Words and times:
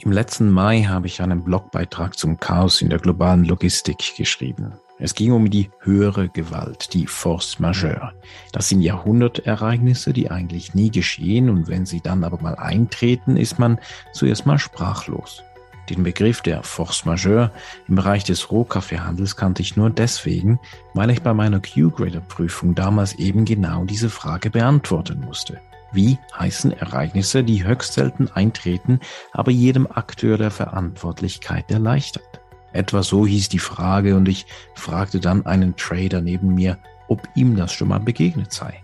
Im 0.00 0.12
letzten 0.12 0.48
Mai 0.48 0.84
habe 0.84 1.08
ich 1.08 1.20
einen 1.20 1.42
Blogbeitrag 1.42 2.16
zum 2.16 2.38
Chaos 2.38 2.82
in 2.82 2.88
der 2.88 3.00
globalen 3.00 3.44
Logistik 3.44 4.14
geschrieben. 4.16 4.74
Es 5.00 5.14
ging 5.14 5.32
um 5.32 5.50
die 5.50 5.70
höhere 5.80 6.28
Gewalt, 6.28 6.94
die 6.94 7.08
Force 7.08 7.58
majeure. 7.58 8.12
Das 8.52 8.68
sind 8.68 8.80
Jahrhundertereignisse, 8.82 10.12
die 10.12 10.30
eigentlich 10.30 10.72
nie 10.72 10.92
geschehen 10.92 11.50
und 11.50 11.66
wenn 11.66 11.84
sie 11.84 12.00
dann 12.00 12.22
aber 12.22 12.40
mal 12.40 12.54
eintreten, 12.54 13.36
ist 13.36 13.58
man 13.58 13.80
zuerst 14.12 14.46
mal 14.46 14.60
sprachlos. 14.60 15.42
Den 15.90 16.04
Begriff 16.04 16.42
der 16.42 16.62
Force 16.62 17.04
majeure 17.04 17.50
im 17.88 17.96
Bereich 17.96 18.22
des 18.22 18.52
Rohkaffeehandels 18.52 19.34
kannte 19.34 19.62
ich 19.62 19.76
nur 19.76 19.90
deswegen, 19.90 20.60
weil 20.94 21.10
ich 21.10 21.22
bei 21.22 21.34
meiner 21.34 21.60
Q-Grader-Prüfung 21.60 22.76
damals 22.76 23.14
eben 23.14 23.44
genau 23.44 23.84
diese 23.84 24.10
Frage 24.10 24.50
beantworten 24.50 25.20
musste. 25.20 25.60
Wie 25.92 26.18
heißen 26.38 26.72
Ereignisse, 26.72 27.42
die 27.42 27.64
höchst 27.64 27.94
selten 27.94 28.28
eintreten, 28.28 29.00
aber 29.32 29.50
jedem 29.50 29.86
Akteur 29.86 30.36
der 30.36 30.50
Verantwortlichkeit 30.50 31.70
erleichtert? 31.70 32.40
Etwa 32.72 33.02
so 33.02 33.26
hieß 33.26 33.48
die 33.48 33.58
Frage 33.58 34.14
und 34.14 34.28
ich 34.28 34.46
fragte 34.74 35.20
dann 35.20 35.46
einen 35.46 35.76
Trader 35.76 36.20
neben 36.20 36.54
mir, 36.54 36.78
ob 37.08 37.26
ihm 37.34 37.56
das 37.56 37.72
schon 37.72 37.88
mal 37.88 38.00
begegnet 38.00 38.52
sei. 38.52 38.82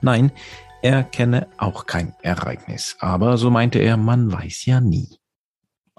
Nein, 0.00 0.32
er 0.82 1.04
kenne 1.04 1.48
auch 1.58 1.86
kein 1.86 2.14
Ereignis, 2.22 2.96
aber 3.00 3.36
so 3.36 3.50
meinte 3.50 3.78
er, 3.78 3.96
man 3.96 4.32
weiß 4.32 4.64
ja 4.66 4.80
nie. 4.80 5.18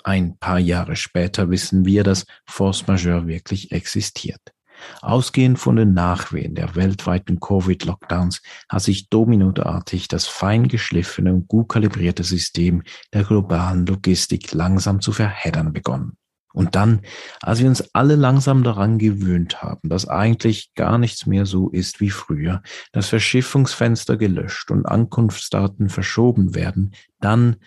Ein 0.04 0.38
paar 0.38 0.60
Jahre 0.60 0.96
später 0.96 1.50
wissen 1.50 1.86
wir, 1.86 2.04
dass 2.04 2.26
Force 2.46 2.88
Majeure 2.88 3.28
wirklich 3.28 3.72
existiert. 3.72 4.54
Ausgehend 5.02 5.60
von 5.60 5.76
den 5.76 5.94
Nachwehen 5.94 6.56
der 6.56 6.76
weltweiten 6.76 7.40
Covid-Lockdowns 7.40 8.42
hat 8.70 8.82
sich 8.82 9.10
dominoartig 9.10 10.08
das 10.08 10.28
fein 10.28 10.68
geschliffene 10.68 11.34
und 11.34 11.48
gut 11.48 11.70
kalibrierte 11.70 12.24
System 12.24 12.84
der 13.14 13.24
globalen 13.24 13.86
Logistik 13.86 14.54
langsam 14.54 15.02
zu 15.02 15.12
verheddern 15.12 15.74
begonnen. 15.74 16.18
Und 16.54 16.74
dann, 16.76 17.02
als 17.42 17.60
wir 17.60 17.68
uns 17.68 17.94
alle 17.94 18.16
langsam 18.16 18.64
daran 18.64 18.98
gewöhnt 18.98 19.62
haben, 19.62 19.90
dass 19.90 20.08
eigentlich 20.08 20.74
gar 20.74 20.98
nichts 20.98 21.28
mehr 21.28 21.46
so 21.46 21.70
ist 21.70 22.00
wie 22.00 22.10
früher, 22.10 22.64
dass 22.92 23.10
Verschiffungsfenster 23.10 24.18
gelöscht 24.18 24.72
und 24.72 24.88
Ankunftsdaten 24.88 25.90
verschoben 25.90 26.56
werden, 26.56 26.96
dann 27.20 27.58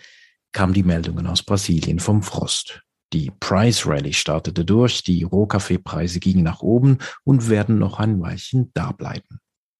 kamen 0.51 0.73
die 0.73 0.83
Meldungen 0.83 1.25
aus 1.27 1.43
Brasilien 1.43 1.99
vom 1.99 2.21
Frost. 2.21 2.83
Die 3.13 3.31
Price 3.39 3.85
Rally 3.85 4.13
startete 4.13 4.63
durch, 4.63 5.03
die 5.03 5.23
Rohkaffeepreise 5.23 6.19
gingen 6.19 6.43
nach 6.43 6.61
oben 6.61 6.99
und 7.23 7.49
werden 7.49 7.77
noch 7.77 7.99
ein 7.99 8.21
Weilchen 8.21 8.71
da 8.73 8.91
bleiben. 8.91 9.39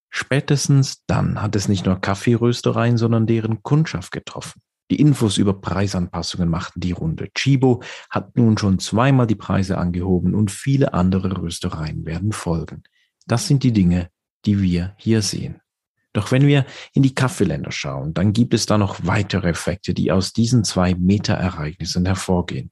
Spätestens 0.09 1.03
dann 1.07 1.41
hat 1.41 1.55
es 1.55 1.69
nicht 1.69 1.85
nur 1.85 2.01
Kaffeeröstereien, 2.01 2.97
sondern 2.97 3.27
deren 3.27 3.63
Kundschaft 3.63 4.11
getroffen. 4.11 4.61
Die 4.91 4.99
Infos 4.99 5.37
über 5.37 5.53
Preisanpassungen 5.53 6.49
machten 6.49 6.81
die 6.81 6.91
Runde. 6.91 7.29
Chibo 7.33 7.81
hat 8.09 8.35
nun 8.35 8.57
schon 8.57 8.79
zweimal 8.79 9.25
die 9.25 9.35
Preise 9.35 9.77
angehoben 9.77 10.35
und 10.35 10.51
viele 10.51 10.93
andere 10.93 11.41
Röstereien 11.41 12.05
werden 12.05 12.33
folgen. 12.33 12.83
Das 13.25 13.47
sind 13.47 13.63
die 13.63 13.71
Dinge, 13.71 14.09
die 14.43 14.61
wir 14.61 14.93
hier 14.97 15.21
sehen. 15.21 15.61
Doch 16.11 16.33
wenn 16.33 16.45
wir 16.45 16.65
in 16.93 17.03
die 17.03 17.15
Kaffeeländer 17.15 17.71
schauen, 17.71 18.13
dann 18.13 18.33
gibt 18.33 18.53
es 18.53 18.65
da 18.65 18.77
noch 18.77 18.97
weitere 19.03 19.47
Effekte, 19.47 19.93
die 19.93 20.11
aus 20.11 20.33
diesen 20.33 20.65
zwei 20.65 20.93
Meta-Ereignissen 20.93 22.05
hervorgehen. 22.05 22.69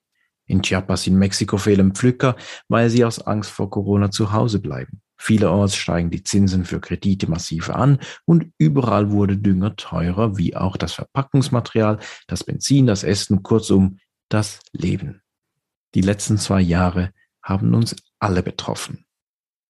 In 0.49 0.63
Chiapas 0.63 1.05
in 1.05 1.15
Mexiko 1.15 1.57
fehlen 1.57 1.93
Pflücker, 1.93 2.35
weil 2.69 2.89
sie 2.89 3.05
aus 3.05 3.19
Angst 3.19 3.51
vor 3.51 3.69
Corona 3.69 4.09
zu 4.09 4.33
Hause 4.33 4.59
bleiben. 4.59 4.99
Vielerorts 5.15 5.75
steigen 5.75 6.09
die 6.09 6.23
Zinsen 6.23 6.65
für 6.65 6.79
Kredite 6.79 7.29
massiv 7.29 7.69
an 7.69 7.99
und 8.25 8.51
überall 8.57 9.11
wurde 9.11 9.37
Dünger 9.37 9.75
teurer, 9.75 10.37
wie 10.37 10.55
auch 10.55 10.75
das 10.75 10.93
Verpackungsmaterial, 10.93 11.99
das 12.25 12.43
Benzin, 12.43 12.87
das 12.87 13.03
Essen, 13.03 13.43
kurzum 13.43 13.99
das 14.27 14.59
Leben. 14.71 15.21
Die 15.93 16.01
letzten 16.01 16.39
zwei 16.39 16.61
Jahre 16.61 17.13
haben 17.43 17.75
uns 17.75 17.95
alle 18.17 18.41
betroffen. 18.41 19.05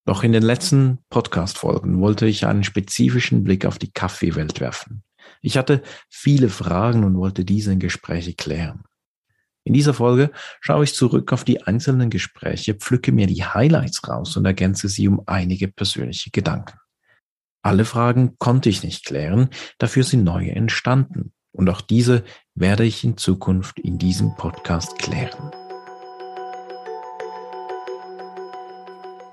Doch 0.05 0.23
in 0.23 0.31
den 0.31 0.43
letzten 0.43 0.99
Podcast-Folgen 1.09 1.99
wollte 1.99 2.25
ich 2.25 2.45
einen 2.45 2.63
spezifischen 2.63 3.43
Blick 3.43 3.65
auf 3.65 3.79
die 3.79 3.91
Kaffeewelt 3.91 4.61
werfen. 4.61 5.03
Ich 5.41 5.57
hatte 5.57 5.83
viele 6.09 6.47
Fragen 6.49 7.03
und 7.03 7.17
wollte 7.17 7.43
diese 7.43 7.73
in 7.73 7.79
Gespräche 7.79 8.33
klären. 8.33 8.83
In 9.65 9.73
dieser 9.73 9.93
Folge 9.93 10.31
schaue 10.61 10.83
ich 10.83 10.95
zurück 10.95 11.33
auf 11.33 11.43
die 11.43 11.63
einzelnen 11.63 12.09
Gespräche, 12.09 12.75
pflücke 12.75 13.11
mir 13.11 13.27
die 13.27 13.43
Highlights 13.43 14.07
raus 14.07 14.35
und 14.37 14.45
ergänze 14.45 14.87
sie 14.87 15.07
um 15.07 15.21
einige 15.25 15.67
persönliche 15.67 16.31
Gedanken. 16.31 16.77
Alle 17.61 17.85
Fragen 17.85 18.37
konnte 18.39 18.69
ich 18.69 18.83
nicht 18.83 19.05
klären, 19.05 19.49
dafür 19.77 20.03
sind 20.03 20.23
neue 20.23 20.51
entstanden. 20.51 21.33
Und 21.51 21.69
auch 21.69 21.81
diese 21.81 22.23
werde 22.55 22.85
ich 22.85 23.03
in 23.03 23.17
Zukunft 23.17 23.79
in 23.79 23.97
diesem 23.97 24.35
Podcast 24.35 24.97
klären. 24.97 25.51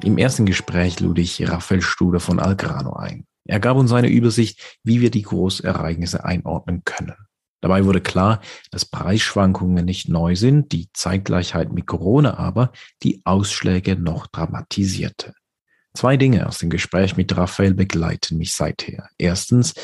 Im 0.02 0.18
ersten 0.18 0.44
Gespräch 0.44 1.00
lud 1.00 1.18
ich 1.18 1.48
Raphael 1.48 1.82
Studer 1.82 2.20
von 2.20 2.40
Algrano 2.40 2.94
ein. 2.94 3.26
Er 3.44 3.60
gab 3.60 3.76
uns 3.76 3.92
eine 3.92 4.08
Übersicht, 4.08 4.78
wie 4.82 5.00
wir 5.00 5.10
die 5.10 5.22
Großereignisse 5.22 6.24
einordnen 6.24 6.82
können. 6.84 7.14
Dabei 7.60 7.84
wurde 7.84 8.00
klar, 8.00 8.40
dass 8.70 8.84
Preisschwankungen 8.84 9.84
nicht 9.84 10.08
neu 10.08 10.36
sind, 10.36 10.72
die 10.72 10.88
Zeitgleichheit 10.92 11.72
mit 11.72 11.86
Corona 11.86 12.36
aber 12.36 12.72
die 13.02 13.22
Ausschläge 13.24 13.96
noch 13.96 14.26
dramatisierte. 14.26 15.34
Zwei 15.94 16.16
Dinge 16.16 16.46
aus 16.46 16.58
dem 16.58 16.68
Gespräch 16.68 17.16
mit 17.16 17.34
Raphael 17.36 17.74
begleiten 17.74 18.36
mich 18.36 18.54
seither. 18.54 19.08
Erstens, 19.16 19.74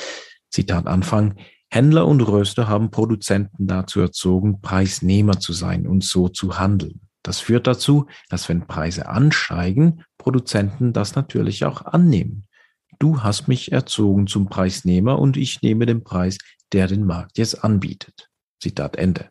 Zitat 0.50 0.86
Anfang, 0.86 1.36
Händler 1.70 2.06
und 2.06 2.20
Röster 2.20 2.68
haben 2.68 2.90
Produzenten 2.90 3.66
dazu 3.66 4.00
erzogen, 4.00 4.60
Preisnehmer 4.60 5.40
zu 5.40 5.54
sein 5.54 5.86
und 5.86 6.04
so 6.04 6.28
zu 6.28 6.58
handeln. 6.58 7.00
Das 7.22 7.40
führt 7.40 7.66
dazu, 7.66 8.06
dass 8.28 8.48
wenn 8.50 8.66
Preise 8.66 9.08
ansteigen, 9.08 10.04
Produzenten 10.18 10.92
das 10.92 11.14
natürlich 11.14 11.64
auch 11.64 11.82
annehmen. 11.86 12.46
Du 12.98 13.22
hast 13.22 13.48
mich 13.48 13.72
erzogen 13.72 14.26
zum 14.26 14.50
Preisnehmer 14.50 15.18
und 15.18 15.38
ich 15.38 15.62
nehme 15.62 15.86
den 15.86 16.04
Preis, 16.04 16.36
der 16.72 16.86
den 16.86 17.04
Markt 17.04 17.38
jetzt 17.38 17.64
anbietet. 17.64 18.28
Zitat 18.60 18.96
Ende. 18.96 19.28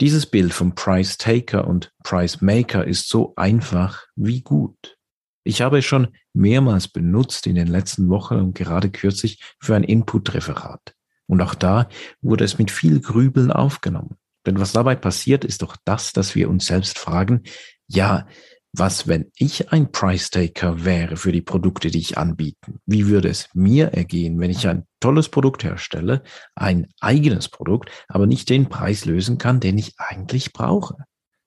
Dieses 0.00 0.26
Bild 0.26 0.54
vom 0.54 0.74
Price 0.74 1.18
Taker 1.18 1.66
und 1.66 1.92
Price 2.02 2.40
Maker 2.40 2.86
ist 2.86 3.08
so 3.08 3.34
einfach 3.36 4.06
wie 4.16 4.40
gut. 4.40 4.96
Ich 5.44 5.60
habe 5.60 5.78
es 5.78 5.84
schon 5.84 6.08
mehrmals 6.32 6.88
benutzt 6.88 7.46
in 7.46 7.54
den 7.54 7.68
letzten 7.68 8.08
Wochen 8.08 8.36
und 8.36 8.54
gerade 8.54 8.90
kürzlich 8.90 9.42
für 9.60 9.74
ein 9.74 9.84
Input-Referat. 9.84 10.94
Und 11.26 11.42
auch 11.42 11.54
da 11.54 11.88
wurde 12.22 12.44
es 12.44 12.58
mit 12.58 12.70
viel 12.70 13.00
Grübeln 13.00 13.52
aufgenommen. 13.52 14.16
Denn 14.46 14.58
was 14.58 14.72
dabei 14.72 14.96
passiert, 14.96 15.44
ist 15.44 15.62
doch 15.62 15.76
das, 15.84 16.12
dass 16.12 16.34
wir 16.34 16.48
uns 16.48 16.66
selbst 16.66 16.98
fragen, 16.98 17.42
ja, 17.86 18.26
was, 18.72 19.08
wenn 19.08 19.30
ich 19.36 19.72
ein 19.72 19.90
Price 19.90 20.30
Taker 20.30 20.84
wäre 20.84 21.16
für 21.16 21.32
die 21.32 21.42
Produkte, 21.42 21.90
die 21.90 21.98
ich 21.98 22.18
anbiete? 22.18 22.74
Wie 22.86 23.08
würde 23.08 23.28
es 23.28 23.48
mir 23.52 23.88
ergehen, 23.88 24.38
wenn 24.38 24.50
ich 24.50 24.68
ein 24.68 24.86
tolles 25.00 25.28
Produkt 25.28 25.64
herstelle, 25.64 26.22
ein 26.54 26.86
eigenes 27.00 27.48
Produkt, 27.48 27.90
aber 28.08 28.26
nicht 28.26 28.48
den 28.48 28.68
Preis 28.68 29.04
lösen 29.04 29.38
kann, 29.38 29.60
den 29.60 29.78
ich 29.78 29.94
eigentlich 29.98 30.52
brauche? 30.52 30.96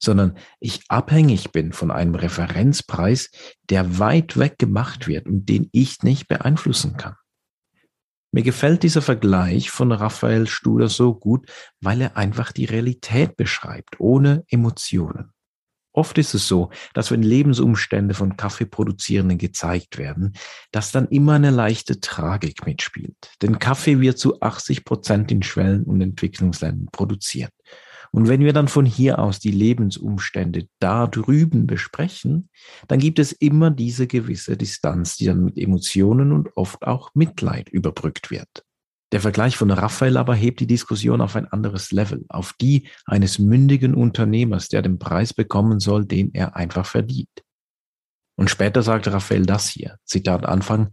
sondern 0.04 0.38
ich 0.60 0.82
abhängig 0.90 1.54
bin 1.54 1.72
von 1.72 1.90
einem 1.90 2.16
Referenzpreis, 2.16 3.32
der 3.70 4.00
weit 4.00 4.38
weg 4.38 4.60
gemacht 4.60 5.08
wird 5.08 5.28
und 5.28 5.48
den 5.48 5.70
ich 5.72 6.04
nicht 6.04 6.28
beeinflussen 6.28 6.98
kann. 6.98 7.16
Mir 8.34 8.44
gefällt 8.44 8.84
dieser 8.84 9.02
Vergleich 9.02 9.72
von 9.72 9.94
Raphael 9.94 10.48
Studer 10.48 10.90
so 10.90 11.16
gut, 11.16 11.48
weil 11.80 12.02
er 12.02 12.18
einfach 12.18 12.52
die 12.52 12.66
Realität 12.66 13.38
beschreibt, 13.38 14.00
ohne 14.00 14.44
Emotionen. 14.50 15.32
Oft 15.94 16.18
ist 16.18 16.34
es 16.34 16.48
so, 16.48 16.72
dass 16.94 17.12
wenn 17.12 17.24
Lebensumstände 17.24 18.16
von 18.16 18.36
Kaffeeproduzierenden 18.36 19.38
gezeigt 19.38 19.98
werden, 19.98 20.34
dass 20.72 20.92
dann 20.92 21.08
immer 21.08 21.34
eine 21.34 21.52
leichte 21.52 22.00
Tragik 22.00 22.66
mitspielt. 22.66 23.32
Denn 23.42 23.60
Kaffee 23.60 24.02
wird 24.02 24.18
zu 24.18 24.42
80 24.42 24.86
Prozent 24.86 25.32
in 25.32 25.44
Schwellen- 25.44 25.84
und 25.84 26.02
Entwicklungsländern 26.02 26.90
produziert. 26.92 27.52
Und 28.12 28.28
wenn 28.28 28.42
wir 28.42 28.54
dann 28.54 28.68
von 28.68 28.86
hier 28.86 29.18
aus 29.18 29.40
die 29.40 29.52
Lebensumstände 29.52 30.68
da 30.80 31.08
drüben 31.08 31.66
besprechen, 31.66 32.50
dann 32.88 33.00
gibt 33.00 33.18
es 33.18 33.32
immer 33.32 33.72
diese 33.72 34.06
gewisse 34.06 34.56
Distanz, 34.56 35.18
die 35.18 35.26
dann 35.26 35.44
mit 35.44 35.58
Emotionen 35.58 36.32
und 36.32 36.56
oft 36.56 36.84
auch 36.84 37.10
Mitleid 37.16 37.70
überbrückt 37.70 38.30
wird. 38.30 38.64
Der 39.14 39.22
Vergleich 39.22 39.58
von 39.58 39.70
Raphael 39.70 40.18
aber 40.18 40.34
hebt 40.34 40.60
die 40.60 40.66
Diskussion 40.66 41.22
auf 41.22 41.36
ein 41.36 41.48
anderes 41.48 41.92
Level, 41.92 42.26
auf 42.30 42.54
die 42.60 42.88
eines 43.06 43.38
mündigen 43.38 43.94
Unternehmers, 43.94 44.70
der 44.70 44.82
den 44.82 44.98
Preis 44.98 45.36
bekommen 45.36 45.80
soll, 45.80 46.04
den 46.04 46.34
er 46.34 46.56
einfach 46.56 46.88
verdient. 46.88 47.30
Und 48.36 48.50
später 48.50 48.82
sagt 48.82 49.08
Raphael 49.08 49.46
das 49.46 49.70
hier, 49.70 49.98
Zitat 50.04 50.48
Anfang, 50.48 50.90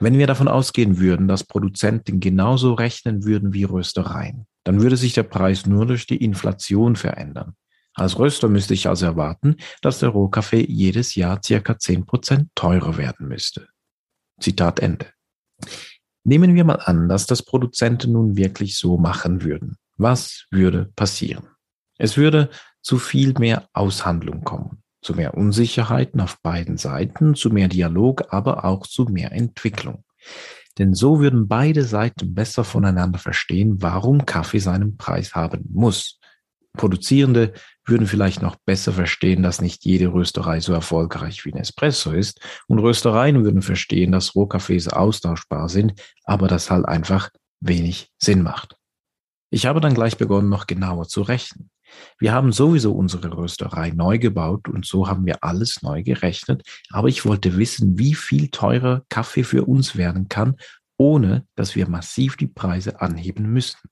wenn 0.00 0.18
wir 0.18 0.26
davon 0.26 0.48
ausgehen 0.48 0.98
würden, 0.98 1.28
dass 1.28 1.44
Produzenten 1.44 2.18
genauso 2.18 2.74
rechnen 2.74 3.24
würden 3.24 3.52
wie 3.52 3.62
Röstereien, 3.62 4.48
dann 4.64 4.82
würde 4.82 4.96
sich 4.96 5.12
der 5.12 5.22
Preis 5.22 5.64
nur 5.64 5.86
durch 5.86 6.08
die 6.08 6.24
Inflation 6.24 6.96
verändern. 6.96 7.54
Als 7.94 8.18
Röster 8.18 8.48
müsste 8.48 8.74
ich 8.74 8.88
also 8.88 9.06
erwarten, 9.06 9.58
dass 9.80 10.00
der 10.00 10.08
Rohkaffee 10.08 10.66
jedes 10.68 11.14
Jahr 11.14 11.40
circa 11.40 11.78
zehn 11.78 12.04
Prozent 12.04 12.48
teurer 12.56 12.96
werden 12.96 13.28
müsste. 13.28 13.68
Zitat 14.40 14.80
Ende. 14.80 15.13
Nehmen 16.24 16.54
wir 16.54 16.64
mal 16.64 16.76
an, 16.76 17.08
dass 17.08 17.26
das 17.26 17.42
Produzenten 17.42 18.12
nun 18.12 18.36
wirklich 18.36 18.78
so 18.78 18.96
machen 18.96 19.42
würden. 19.42 19.76
Was 19.96 20.46
würde 20.50 20.90
passieren? 20.96 21.48
Es 21.98 22.16
würde 22.16 22.50
zu 22.80 22.98
viel 22.98 23.34
mehr 23.38 23.68
Aushandlung 23.72 24.42
kommen, 24.42 24.82
zu 25.02 25.14
mehr 25.14 25.34
Unsicherheiten 25.34 26.20
auf 26.20 26.40
beiden 26.40 26.78
Seiten, 26.78 27.34
zu 27.34 27.50
mehr 27.50 27.68
Dialog, 27.68 28.32
aber 28.32 28.64
auch 28.64 28.86
zu 28.86 29.04
mehr 29.04 29.32
Entwicklung. 29.32 30.04
Denn 30.78 30.94
so 30.94 31.20
würden 31.20 31.46
beide 31.46 31.84
Seiten 31.84 32.34
besser 32.34 32.64
voneinander 32.64 33.18
verstehen, 33.18 33.80
warum 33.80 34.26
Kaffee 34.26 34.58
seinen 34.58 34.96
Preis 34.96 35.34
haben 35.34 35.64
muss. 35.70 36.18
Produzierende 36.72 37.52
würden 37.86 38.06
vielleicht 38.06 38.42
noch 38.42 38.56
besser 38.64 38.92
verstehen, 38.92 39.42
dass 39.42 39.60
nicht 39.60 39.84
jede 39.84 40.12
Rösterei 40.12 40.60
so 40.60 40.72
erfolgreich 40.72 41.44
wie 41.44 41.52
ein 41.52 41.58
Espresso 41.58 42.12
ist. 42.12 42.40
Und 42.66 42.78
Röstereien 42.78 43.44
würden 43.44 43.62
verstehen, 43.62 44.12
dass 44.12 44.34
Rohkaffees 44.34 44.88
austauschbar 44.88 45.68
sind, 45.68 46.00
aber 46.24 46.48
das 46.48 46.70
halt 46.70 46.86
einfach 46.86 47.30
wenig 47.60 48.10
Sinn 48.18 48.42
macht. 48.42 48.76
Ich 49.50 49.66
habe 49.66 49.80
dann 49.80 49.94
gleich 49.94 50.16
begonnen, 50.16 50.48
noch 50.48 50.66
genauer 50.66 51.06
zu 51.08 51.22
rechnen. 51.22 51.70
Wir 52.18 52.32
haben 52.32 52.52
sowieso 52.52 52.92
unsere 52.92 53.36
Rösterei 53.36 53.90
neu 53.90 54.18
gebaut 54.18 54.68
und 54.68 54.84
so 54.84 55.06
haben 55.06 55.26
wir 55.26 55.44
alles 55.44 55.82
neu 55.82 56.02
gerechnet, 56.02 56.62
aber 56.90 57.08
ich 57.08 57.24
wollte 57.24 57.56
wissen, 57.56 57.98
wie 57.98 58.14
viel 58.14 58.48
teurer 58.48 59.04
Kaffee 59.08 59.44
für 59.44 59.64
uns 59.64 59.96
werden 59.96 60.28
kann, 60.28 60.56
ohne 60.96 61.46
dass 61.54 61.76
wir 61.76 61.88
massiv 61.88 62.36
die 62.36 62.46
Preise 62.46 63.00
anheben 63.00 63.52
müssten. 63.52 63.88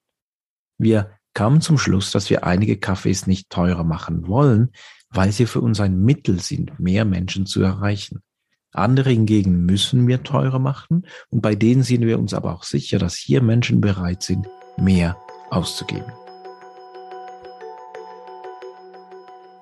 Wir 0.79 1.17
kamen 1.35 1.61
zum 1.61 1.79
Schluss, 1.79 2.11
dass 2.11 2.31
wir 2.31 2.45
einige 2.45 2.77
Kaffees 2.77 3.27
nicht 3.27 3.51
teurer 3.51 3.85
machen 3.85 4.27
wollen, 4.29 4.71
weil 5.11 5.33
sie 5.33 5.47
für 5.47 5.61
uns 5.61 5.81
ein 5.81 6.03
Mittel 6.03 6.41
sind, 6.41 6.79
mehr 6.79 7.05
Menschen 7.05 7.47
zu 7.47 7.63
erreichen. 7.63 8.23
Andere 8.73 9.11
hingegen 9.11 9.67
müssen 9.67 10.07
wir 10.09 10.23
teurer 10.23 10.59
machen 10.59 11.07
und 11.29 11.43
bei 11.43 11.55
denen 11.55 11.83
sind 11.83 12.07
wir 12.07 12.19
uns 12.19 12.33
aber 12.33 12.55
auch 12.55 12.65
sicher, 12.65 12.99
dass 12.99 13.17
hier 13.17 13.43
Menschen 13.43 13.81
bereit 13.81 14.23
sind, 14.23 14.49
mehr 14.79 15.17
auszugeben. 15.51 16.11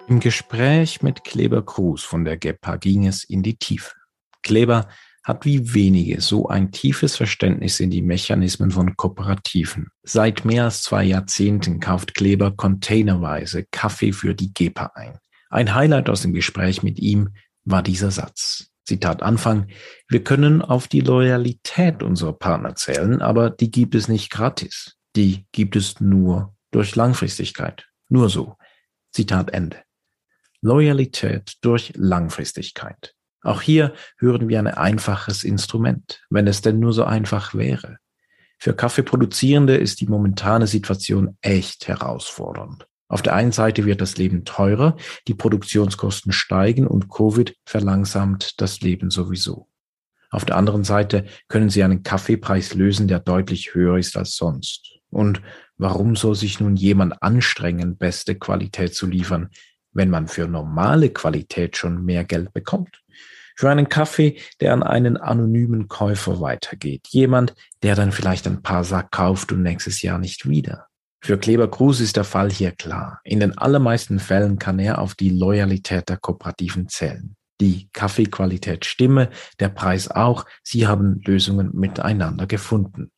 Im 0.07 0.21
Gespräch 0.21 1.03
mit 1.03 1.25
Kleber 1.25 1.65
Cruz 1.65 2.03
von 2.03 2.25
der 2.25 2.37
GEPA 2.37 2.77
ging 2.77 3.07
es 3.07 3.25
in 3.25 3.43
die 3.43 3.57
Tiefe. 3.57 3.95
Kleber 4.43 4.89
hat 5.23 5.45
wie 5.45 5.75
wenige 5.75 6.21
so 6.21 6.49
ein 6.49 6.73
tiefes 6.73 7.17
Verständnis 7.17 7.81
in 7.81 7.91
die 7.91 8.03
Mechanismen 8.03 8.71
von 8.71 8.97
Kooperativen. 8.97 9.89
Seit 10.03 10.45
mehr 10.45 10.65
als 10.65 10.83
zwei 10.83 11.05
Jahrzehnten 11.05 11.81
kauft 11.81 12.15
Kleber 12.15 12.51
containerweise 12.53 13.65
Kaffee 13.71 14.13
für 14.13 14.35
die 14.35 14.53
GEPA 14.53 14.93
ein. 14.95 15.19
Ein 15.51 15.75
Highlight 15.75 16.09
aus 16.09 16.23
dem 16.23 16.33
Gespräch 16.33 16.83
mit 16.83 16.99
ihm 16.99 17.31
war 17.65 17.83
dieser 17.83 18.11
Satz. 18.11 18.71
Zitat 18.85 19.23
Anfang, 19.23 19.69
wir 20.09 20.25
können 20.25 20.63
auf 20.63 20.89
die 20.89 21.01
Loyalität 21.01 22.03
unserer 22.03 22.33
Partner 22.33 22.75
zählen, 22.75 23.21
aber 23.21 23.51
die 23.51 23.71
gibt 23.71 23.95
es 23.95 24.09
nicht 24.09 24.31
gratis. 24.31 24.97
Die 25.17 25.47
gibt 25.53 25.77
es 25.77 26.01
nur 26.01 26.57
durch 26.71 26.97
Langfristigkeit. 26.97 27.87
Nur 28.09 28.29
so. 28.29 28.57
Zitat 29.13 29.51
Ende. 29.51 29.83
Loyalität 30.63 31.55
durch 31.63 31.93
Langfristigkeit. 31.97 33.15
Auch 33.43 33.63
hier 33.63 33.95
hören 34.19 34.49
wir 34.49 34.59
ein 34.59 34.67
einfaches 34.67 35.45
Instrument, 35.45 36.23
wenn 36.31 36.47
es 36.47 36.61
denn 36.61 36.79
nur 36.79 36.93
so 36.93 37.05
einfach 37.05 37.55
wäre. 37.55 37.99
Für 38.59 38.75
Kaffeeproduzierende 38.75 39.77
ist 39.77 40.01
die 40.01 40.07
momentane 40.07 40.67
Situation 40.67 41.39
echt 41.41 41.89
herausfordernd. 41.89 42.87
Auf 43.09 43.23
der 43.23 43.35
einen 43.35 43.53
Seite 43.53 43.87
wird 43.87 44.01
das 44.01 44.19
Leben 44.19 44.45
teurer, 44.45 44.97
die 45.27 45.35
Produktionskosten 45.35 46.33
steigen 46.33 46.87
und 46.87 47.09
Covid 47.09 47.57
verlangsamt 47.65 48.61
das 48.61 48.81
Leben 48.83 49.11
sowieso. 49.11 49.67
Auf 50.31 50.45
der 50.45 50.57
anderen 50.57 50.85
Seite 50.85 51.25
können 51.49 51.71
Sie 51.71 51.83
einen 51.83 52.05
Kaffeepreis 52.05 52.75
lösen, 52.75 53.09
der 53.09 53.19
deutlich 53.19 53.75
höher 53.75 53.99
ist 53.99 54.17
als 54.17 54.37
sonst. 54.37 55.01
Und 55.09 55.43
warum 55.77 56.15
soll 56.15 56.37
sich 56.37 56.61
nun 56.61 56.77
jemand 56.77 57.21
anstrengen, 57.21 57.97
beste 57.97 58.37
Qualität 58.37 58.95
zu 58.95 59.07
liefern, 59.07 59.49
wenn 59.93 60.11
man 60.11 60.29
für 60.29 60.47
normale 60.47 61.11
Qualität 61.11 61.77
schon 61.77 62.05
mehr 62.05 62.25
Geld 62.25 62.53
bekommt. 62.53 63.03
Für 63.57 63.71
einen 63.71 63.89
Kaffee, 63.89 64.39
der 64.61 64.73
an 64.73 64.83
einen 64.83 65.17
anonymen 65.17 65.89
Käufer 65.89 66.41
weitergeht. 66.41 67.09
Jemand, 67.09 67.55
der 67.83 67.95
dann 67.95 68.13
vielleicht 68.13 68.47
ein 68.47 68.63
paar 68.63 68.85
Sack 68.85 69.11
kauft 69.11 69.53
und 69.53 69.63
nächstes 69.63 70.01
Jahr 70.03 70.19
nicht 70.19 70.49
wieder. 70.49 70.87
Für 71.23 71.37
Kleber 71.37 71.71
Cruz 71.71 72.01
ist 72.01 72.17
der 72.17 72.25
Fall 72.25 72.51
hier 72.51 72.73
klar. 72.73 73.21
In 73.25 73.41
den 73.41 73.59
allermeisten 73.59 74.19
Fällen 74.19 74.59
kann 74.59 74.79
er 74.79 74.99
auf 74.99 75.15
die 75.15 75.29
Loyalität 75.29 76.09
der 76.09 76.17
Kooperativen 76.17 76.89
zählen. 76.89 77.37
Die 77.61 77.91
Kaffeequalität 77.93 78.87
stimme, 78.87 79.29
der 79.59 79.69
Preis 79.69 80.11
auch. 80.11 80.47
Sie 80.63 80.87
haben 80.87 81.21
Lösungen 81.27 81.71
miteinander 81.75 82.47
gefunden. 82.47 83.11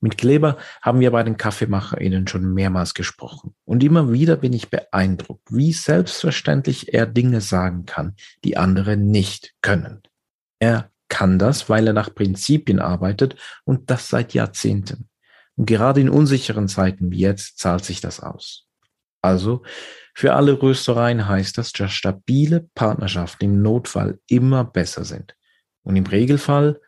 Mit 0.00 0.18
Kleber 0.18 0.58
haben 0.82 1.00
wir 1.00 1.10
bei 1.10 1.22
den 1.22 1.36
KaffeemacherInnen 1.36 2.28
schon 2.28 2.52
mehrmals 2.52 2.94
gesprochen. 2.94 3.54
Und 3.64 3.82
immer 3.82 4.12
wieder 4.12 4.36
bin 4.36 4.52
ich 4.52 4.70
beeindruckt, 4.70 5.48
wie 5.50 5.72
selbstverständlich 5.72 6.92
er 6.92 7.06
Dinge 7.06 7.40
sagen 7.40 7.86
kann, 7.86 8.14
die 8.44 8.56
andere 8.56 8.96
nicht 8.96 9.54
können. 9.62 10.02
Er 10.58 10.90
kann 11.08 11.38
das, 11.38 11.68
weil 11.70 11.86
er 11.86 11.92
nach 11.92 12.14
Prinzipien 12.14 12.78
arbeitet 12.78 13.36
und 13.64 13.90
das 13.90 14.08
seit 14.08 14.34
Jahrzehnten. 14.34 15.08
Und 15.56 15.66
gerade 15.66 16.00
in 16.00 16.10
unsicheren 16.10 16.68
Zeiten 16.68 17.10
wie 17.10 17.20
jetzt 17.20 17.58
zahlt 17.58 17.84
sich 17.84 18.00
das 18.00 18.20
aus. 18.20 18.66
Also, 19.22 19.62
für 20.14 20.34
alle 20.34 20.60
Röstereien 20.60 21.26
heißt 21.26 21.58
das, 21.58 21.72
dass 21.72 21.92
stabile 21.92 22.68
Partnerschaften 22.74 23.44
im 23.44 23.62
Notfall 23.62 24.18
immer 24.28 24.64
besser 24.64 25.04
sind. 25.04 25.34
Und 25.82 25.96
im 25.96 26.06
Regelfall 26.06 26.80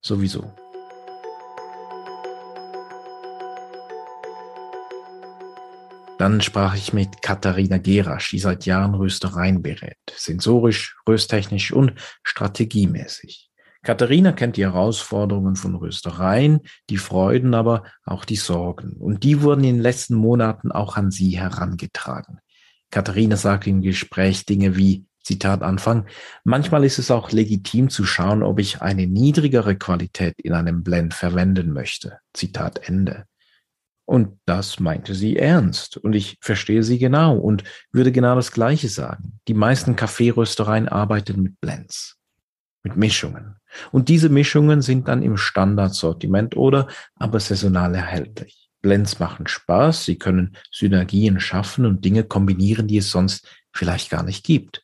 sowieso. 0.00 0.54
Dann 6.22 6.40
sprach 6.40 6.76
ich 6.76 6.92
mit 6.92 7.20
Katharina 7.20 7.78
Gerasch, 7.78 8.30
die 8.30 8.38
seit 8.38 8.64
Jahren 8.64 8.94
Röstereien 8.94 9.60
berät, 9.60 9.98
sensorisch, 10.14 10.96
rösttechnisch 11.08 11.72
und 11.72 11.94
strategiemäßig. 12.22 13.50
Katharina 13.82 14.30
kennt 14.30 14.56
die 14.56 14.62
Herausforderungen 14.62 15.56
von 15.56 15.74
Röstereien, 15.74 16.60
die 16.90 16.98
Freuden, 16.98 17.54
aber 17.54 17.82
auch 18.04 18.24
die 18.24 18.36
Sorgen. 18.36 18.92
Und 19.00 19.24
die 19.24 19.42
wurden 19.42 19.64
in 19.64 19.74
den 19.74 19.82
letzten 19.82 20.14
Monaten 20.14 20.70
auch 20.70 20.96
an 20.96 21.10
sie 21.10 21.30
herangetragen. 21.30 22.38
Katharina 22.92 23.34
sagte 23.34 23.70
im 23.70 23.82
Gespräch 23.82 24.46
Dinge 24.46 24.76
wie, 24.76 25.06
Zitat 25.24 25.62
Anfang, 25.62 26.06
manchmal 26.44 26.84
ist 26.84 27.00
es 27.00 27.10
auch 27.10 27.32
legitim 27.32 27.90
zu 27.90 28.04
schauen, 28.04 28.44
ob 28.44 28.60
ich 28.60 28.80
eine 28.80 29.08
niedrigere 29.08 29.74
Qualität 29.74 30.34
in 30.40 30.52
einem 30.52 30.84
Blend 30.84 31.14
verwenden 31.14 31.72
möchte. 31.72 32.18
Zitat 32.32 32.88
Ende. 32.88 33.24
Und 34.12 34.38
das 34.44 34.78
meinte 34.78 35.14
sie 35.14 35.38
ernst. 35.38 35.96
Und 35.96 36.12
ich 36.12 36.36
verstehe 36.42 36.82
sie 36.82 36.98
genau 36.98 37.34
und 37.34 37.64
würde 37.92 38.12
genau 38.12 38.34
das 38.34 38.52
Gleiche 38.52 38.90
sagen. 38.90 39.40
Die 39.48 39.54
meisten 39.54 39.96
Kaffeeröstereien 39.96 40.86
arbeiten 40.86 41.40
mit 41.40 41.58
Blends, 41.62 42.18
mit 42.82 42.94
Mischungen. 42.94 43.56
Und 43.90 44.10
diese 44.10 44.28
Mischungen 44.28 44.82
sind 44.82 45.08
dann 45.08 45.22
im 45.22 45.38
Standardsortiment 45.38 46.58
oder 46.58 46.88
aber 47.14 47.40
saisonal 47.40 47.94
erhältlich. 47.94 48.68
Blends 48.82 49.18
machen 49.18 49.46
Spaß, 49.46 50.04
sie 50.04 50.18
können 50.18 50.58
Synergien 50.70 51.40
schaffen 51.40 51.86
und 51.86 52.04
Dinge 52.04 52.22
kombinieren, 52.22 52.88
die 52.88 52.98
es 52.98 53.10
sonst 53.10 53.48
vielleicht 53.72 54.10
gar 54.10 54.24
nicht 54.24 54.44
gibt. 54.44 54.82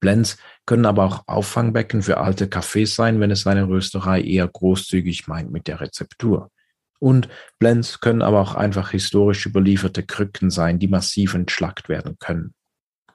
Blends 0.00 0.36
können 0.66 0.86
aber 0.86 1.04
auch 1.04 1.22
Auffangbecken 1.28 2.02
für 2.02 2.16
alte 2.16 2.48
Kaffees 2.48 2.96
sein, 2.96 3.20
wenn 3.20 3.30
es 3.30 3.46
eine 3.46 3.68
Rösterei 3.68 4.20
eher 4.20 4.48
großzügig 4.48 5.28
meint 5.28 5.52
mit 5.52 5.68
der 5.68 5.80
Rezeptur. 5.80 6.50
Und 6.98 7.28
Blends 7.58 8.00
können 8.00 8.22
aber 8.22 8.40
auch 8.40 8.54
einfach 8.54 8.90
historisch 8.90 9.46
überlieferte 9.46 10.02
Krücken 10.02 10.50
sein, 10.50 10.78
die 10.78 10.88
massiv 10.88 11.34
entschlackt 11.34 11.88
werden 11.88 12.16
können. 12.18 12.54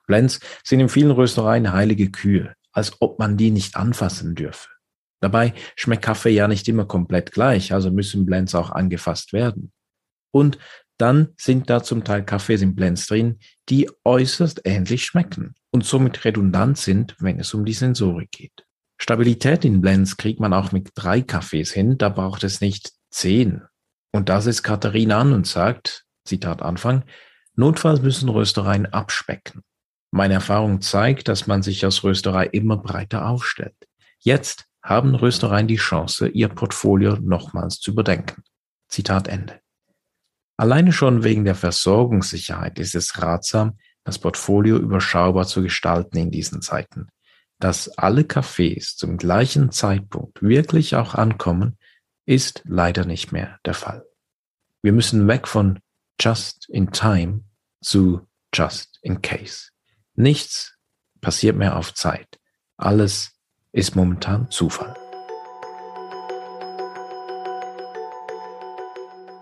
Blends 0.08 0.40
sind 0.64 0.80
in 0.80 0.90
vielen 0.90 1.12
Röstereien 1.12 1.72
heilige 1.72 2.12
Kühe, 2.12 2.54
als 2.72 2.94
ob 3.00 3.20
man 3.20 3.38
die 3.38 3.52
nicht 3.52 3.76
anfassen 3.76 4.36
dürfe. 4.36 4.70
Dabei 5.22 5.54
schmeckt 5.76 6.04
Kaffee 6.04 6.32
ja 6.32 6.48
nicht 6.48 6.68
immer 6.68 6.86
komplett 6.86 7.32
gleich, 7.32 7.74
also 7.74 7.92
müssen 7.92 8.26
Blends 8.26 8.56
auch 8.56 8.72
angefasst 8.72 9.34
werden. 9.34 9.72
Und 10.32 10.58
dann 10.98 11.30
sind 11.38 11.70
da 11.70 11.82
zum 11.82 12.04
Teil 12.04 12.24
Kaffees 12.24 12.62
in 12.62 12.76
Blends 12.76 13.08
drin, 13.08 13.40
die 13.70 13.90
äußerst 14.04 14.62
ähnlich 14.66 15.06
schmecken 15.06 15.56
und 15.72 15.86
somit 15.86 16.26
redundant 16.26 16.78
sind, 16.78 17.16
wenn 17.20 17.40
es 17.40 17.54
um 17.54 17.66
die 17.66 17.74
Sensorik 17.74 18.32
geht. 18.32 18.66
Stabilität 19.02 19.64
in 19.64 19.80
Blends 19.80 20.18
kriegt 20.18 20.42
man 20.42 20.54
auch 20.54 20.72
mit 20.72 20.90
drei 20.96 21.22
Kaffees 21.22 21.72
hin, 21.72 21.98
da 21.98 22.10
braucht 22.10 22.44
es 22.44 22.60
nicht 22.60 22.92
zehn 23.10 23.64
und 24.12 24.30
das 24.30 24.46
ist 24.46 24.64
Katharina 24.64 25.20
an 25.20 25.34
und 25.34 25.48
sagt, 25.48 26.06
Zitat 26.26 26.62
Anfang, 26.62 27.04
notfalls 27.56 28.02
müssen 28.02 28.30
Röstereien 28.30 28.86
abspecken. 28.88 29.62
Meine 30.12 30.36
Erfahrung 30.36 30.82
zeigt, 30.82 31.28
dass 31.28 31.46
man 31.46 31.62
sich 31.62 31.86
als 31.86 32.04
Rösterei 32.04 32.46
immer 32.48 32.78
breiter 32.78 33.28
aufstellt. 33.28 33.76
Jetzt 34.20 34.66
haben 34.82 35.14
Röstereien 35.14 35.68
die 35.68 35.76
Chance, 35.76 36.28
ihr 36.28 36.48
Portfolio 36.48 37.18
nochmals 37.22 37.80
zu 37.80 37.92
überdenken. 37.92 38.44
Zitat 38.88 39.28
Ende. 39.28 39.60
Alleine 40.58 40.92
schon 40.92 41.24
wegen 41.24 41.46
der 41.46 41.56
Versorgungssicherheit 41.56 42.80
ist 42.80 42.96
es 42.96 43.22
ratsam, 43.22 43.78
das 44.04 44.20
Portfolio 44.20 44.78
überschaubar 44.78 45.46
zu 45.46 45.62
gestalten 45.62 46.18
in 46.18 46.32
diesen 46.32 46.62
Zeiten. 46.62 47.10
Dass 47.60 47.90
alle 47.98 48.22
Cafés 48.22 48.96
zum 48.98 49.18
gleichen 49.18 49.72
Zeitpunkt 49.72 50.42
wirklich 50.42 50.96
auch 50.96 51.14
ankommen, 51.14 51.78
ist 52.30 52.62
leider 52.66 53.06
nicht 53.06 53.32
mehr 53.32 53.58
der 53.66 53.74
Fall. 53.74 54.06
Wir 54.84 54.94
müssen 54.94 55.28
weg 55.28 55.48
von 55.48 55.80
just 56.20 56.70
in 56.70 56.92
time 56.92 57.44
zu 57.82 58.28
just 58.54 59.00
in 59.02 59.24
case. 59.24 59.70
Nichts 60.14 60.78
passiert 61.22 61.56
mehr 61.56 61.76
auf 61.76 61.96
Zeit. 61.96 62.40
Alles 62.78 63.32
ist 63.72 63.96
momentan 63.96 64.52
Zufall. 64.52 64.96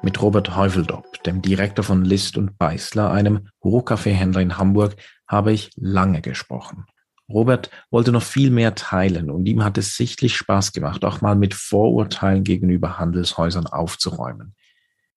Mit 0.01 0.22
Robert 0.22 0.56
Heuveldop, 0.56 1.22
dem 1.24 1.41
Direktor 1.41 1.84
von 1.84 2.06
List 2.06 2.38
und 2.38 2.58
Beißler, 2.58 3.12
einem 3.12 3.50
Rohkaffeehändler 3.65 4.39
in 4.39 4.58
Hamburg, 4.58 4.96
habe 5.27 5.51
ich 5.51 5.72
lange 5.75 6.22
gesprochen. 6.22 6.86
Robert 7.29 7.69
wollte 7.91 8.12
noch 8.12 8.24
viel 8.24 8.50
mehr 8.50 8.75
teilen 8.75 9.29
und 9.29 9.46
ihm 9.46 9.63
hat 9.63 9.77
es 9.77 9.98
sichtlich 9.98 10.36
Spaß 10.38 10.72
gemacht, 10.72 11.03
auch 11.03 11.22
mal 11.22 11.36
mit 11.36 11.53
Vorurteilen 11.53 12.43
gegenüber 12.43 12.98
Handelshäusern 12.98 13.67
aufzuräumen. 13.67 14.55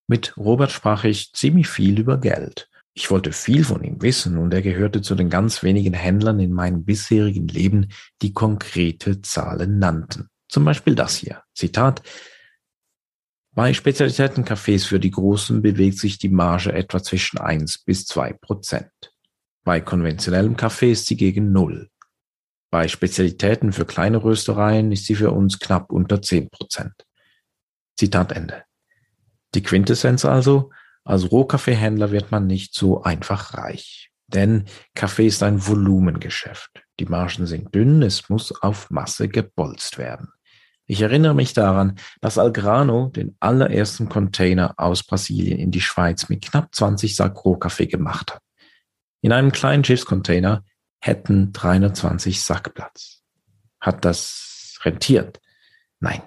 Mit 0.07 0.35
Robert 0.35 0.71
sprach 0.71 1.05
ich 1.05 1.31
ziemlich 1.31 1.69
viel 1.69 1.99
über 1.99 2.17
Geld. 2.17 2.69
Ich 2.93 3.09
wollte 3.09 3.31
viel 3.31 3.63
von 3.63 3.83
ihm 3.83 4.01
wissen 4.01 4.37
und 4.37 4.53
er 4.53 4.61
gehörte 4.61 5.01
zu 5.01 5.15
den 5.15 5.29
ganz 5.29 5.63
wenigen 5.63 5.93
Händlern 5.93 6.41
in 6.41 6.51
meinem 6.51 6.83
bisherigen 6.83 7.47
Leben, 7.47 7.87
die 8.21 8.33
konkrete 8.33 9.21
Zahlen 9.21 9.79
nannten. 9.79 10.27
Zum 10.49 10.65
Beispiel 10.65 10.95
das 10.95 11.15
hier. 11.15 11.43
Zitat. 11.55 12.01
Bei 13.53 13.73
Spezialitätencafés 13.73 14.85
für 14.85 14.99
die 14.99 15.11
Großen 15.11 15.61
bewegt 15.61 15.97
sich 15.97 16.17
die 16.17 16.29
Marge 16.29 16.73
etwa 16.73 17.01
zwischen 17.01 17.37
1 17.37 17.85
bis 17.85 18.05
2 18.05 18.33
Prozent. 18.33 19.13
Bei 19.63 19.79
konventionellem 19.79 20.57
Kaffee 20.57 20.91
ist 20.91 21.05
sie 21.05 21.15
gegen 21.15 21.51
Null. 21.51 21.90
Bei 22.71 22.87
Spezialitäten 22.87 23.73
für 23.73 23.85
kleine 23.85 24.23
Röstereien 24.23 24.93
ist 24.93 25.05
sie 25.05 25.15
für 25.15 25.31
uns 25.31 25.59
knapp 25.59 25.91
unter 25.91 26.21
10 26.21 26.49
Prozent. 26.49 26.93
Zitat 27.97 28.31
Ende. 28.31 28.63
Die 29.53 29.61
Quintessenz 29.61 30.23
also, 30.23 30.71
als 31.03 31.29
Rohkaffeehändler 31.31 32.11
wird 32.11 32.31
man 32.31 32.47
nicht 32.47 32.73
so 32.73 33.03
einfach 33.03 33.55
reich. 33.55 34.09
Denn 34.27 34.65
Kaffee 34.95 35.27
ist 35.27 35.43
ein 35.43 35.67
Volumengeschäft. 35.67 36.81
Die 37.01 37.05
Margen 37.05 37.45
sind 37.45 37.75
dünn, 37.75 38.01
es 38.01 38.29
muss 38.29 38.53
auf 38.61 38.89
Masse 38.89 39.27
gebolzt 39.27 39.97
werden. 39.97 40.29
Ich 40.85 41.01
erinnere 41.01 41.35
mich 41.35 41.53
daran, 41.53 41.97
dass 42.21 42.37
Algrano 42.37 43.09
den 43.09 43.35
allerersten 43.41 44.07
Container 44.07 44.75
aus 44.77 45.03
Brasilien 45.03 45.59
in 45.59 45.71
die 45.71 45.81
Schweiz 45.81 46.29
mit 46.29 46.41
knapp 46.43 46.73
20 46.73 47.17
Sack 47.17 47.43
Rohkaffee 47.43 47.87
gemacht 47.87 48.33
hat. 48.33 48.41
In 49.21 49.33
einem 49.33 49.51
kleinen 49.51 49.83
Schiffscontainer 49.83 50.63
hätten 51.01 51.51
320 51.51 52.41
Sack 52.41 52.73
Platz. 52.73 53.23
Hat 53.79 54.05
das 54.05 54.79
rentiert? 54.83 55.41
Nein. 55.99 56.21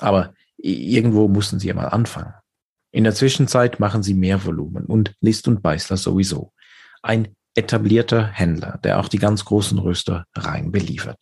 Aber 0.00 0.34
irgendwo 0.56 1.28
mussten 1.28 1.60
sie 1.60 1.68
ja 1.68 1.74
mal 1.74 1.88
anfangen. 1.88 2.34
In 2.90 3.04
der 3.04 3.14
Zwischenzeit 3.14 3.80
machen 3.80 4.02
sie 4.02 4.14
mehr 4.14 4.44
Volumen 4.44 4.86
und 4.86 5.14
List 5.20 5.46
und 5.48 5.62
Beißler 5.62 5.96
sowieso. 5.96 6.52
Ein 7.02 7.36
etablierter 7.54 8.26
Händler, 8.26 8.78
der 8.82 8.98
auch 8.98 9.08
die 9.08 9.18
ganz 9.18 9.44
großen 9.44 9.78
Röster 9.78 10.26
rein 10.34 10.72
beliefert. 10.72 11.18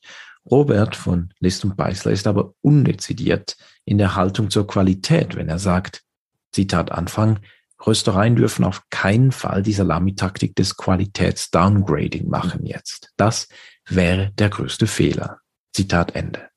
Robert 0.50 0.96
von 0.96 1.32
List 1.38 1.64
und 1.64 1.76
Beißler 1.76 2.12
ist 2.12 2.26
aber 2.26 2.54
undezidiert 2.62 3.56
in 3.84 3.98
der 3.98 4.16
Haltung 4.16 4.50
zur 4.50 4.66
Qualität, 4.66 5.36
wenn 5.36 5.48
er 5.48 5.58
sagt, 5.58 6.02
Zitat 6.52 6.92
Anfang, 6.92 7.38
Röstereien 7.86 8.36
dürfen 8.36 8.64
auf 8.64 8.82
keinen 8.90 9.32
Fall 9.32 9.62
die 9.62 9.72
Salamitaktik 9.72 10.54
des 10.54 10.76
Qualitätsdowngrading 10.76 12.28
machen 12.28 12.64
jetzt. 12.64 13.10
Das 13.16 13.48
wäre 13.88 14.30
der 14.38 14.50
größte 14.50 14.86
Fehler. 14.86 15.38
Zitat 15.72 16.14
Ende. 16.14 16.48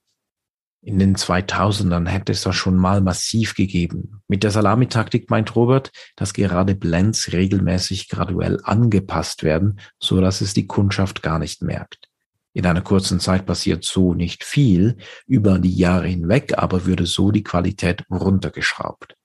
In 0.82 1.00
den 1.00 1.15
2000ern 1.15 2.08
hätte 2.08 2.32
es 2.32 2.44
das 2.44 2.55
schon 2.55 2.75
mal 2.75 3.01
massiv 3.01 3.55
gegeben. 3.55 4.22
Mit 4.27 4.44
der 4.44 4.51
Salamitaktik 4.51 5.32
meint 5.32 5.55
Robert, 5.55 5.89
dass 6.15 6.34
gerade 6.34 6.75
Blends 6.75 7.32
regelmäßig 7.34 8.08
graduell 8.08 8.60
angepasst 8.63 9.41
werden, 9.41 9.79
so 10.00 10.22
dass 10.22 10.41
es 10.41 10.53
die 10.53 10.67
Kundschaft 10.67 11.24
gar 11.24 11.39
nicht 11.39 11.63
merkt. 11.63 12.08
In 12.53 12.67
einer 12.67 12.84
kurzen 12.84 13.20
Zeit 13.20 13.48
passiert 13.48 13.84
so 13.84 14.13
nicht 14.13 14.44
viel, 14.44 14.98
über 15.25 15.58
die 15.58 15.75
Jahre 15.75 16.08
hinweg 16.08 16.53
aber 16.55 16.86
würde 16.86 17.08
so 17.08 17.32
die 17.32 17.44
Qualität 17.44 18.03
runtergeschraubt. 18.12 19.15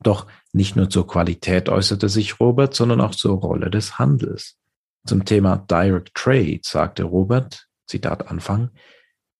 Doch 0.00 0.26
nicht 0.52 0.76
nur 0.76 0.88
zur 0.88 1.06
Qualität 1.06 1.68
äußerte 1.68 2.08
sich 2.08 2.40
Robert, 2.40 2.74
sondern 2.74 3.00
auch 3.00 3.14
zur 3.14 3.38
Rolle 3.38 3.70
des 3.70 3.98
Handels. 3.98 4.56
Zum 5.06 5.24
Thema 5.24 5.56
Direct 5.56 6.14
Trade 6.14 6.60
sagte 6.62 7.04
Robert, 7.04 7.68
Zitat 7.86 8.28
Anfang, 8.28 8.70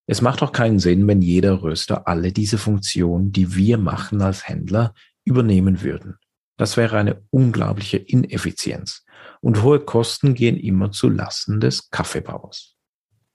es 0.07 0.23
macht 0.23 0.41
doch 0.41 0.53
keinen 0.53 0.79
Sinn, 0.79 1.07
wenn 1.07 1.21
jeder 1.21 1.63
Röster 1.63 2.09
alle 2.09 2.33
diese 2.33 2.57
Funktionen, 2.57 3.31
die 3.31 3.55
wir 3.55 3.77
machen 3.77 4.23
als 4.23 4.49
Händler, 4.49 4.95
übernehmen 5.25 5.83
würden. 5.83 6.17
Das 6.57 6.77
wäre 6.77 6.97
eine 6.97 7.23
unglaubliche 7.31 7.99
Ineffizienz 7.99 9.05
und 9.41 9.63
hohe 9.63 9.81
Kosten 9.81 10.35
gehen 10.35 10.57
immer 10.57 10.91
zu 10.91 11.09
Lasten 11.09 11.61
des 11.61 11.91
Kaffeebauers. 11.91 12.75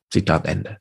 Zitat 0.10 0.46
Ende. 0.48 0.80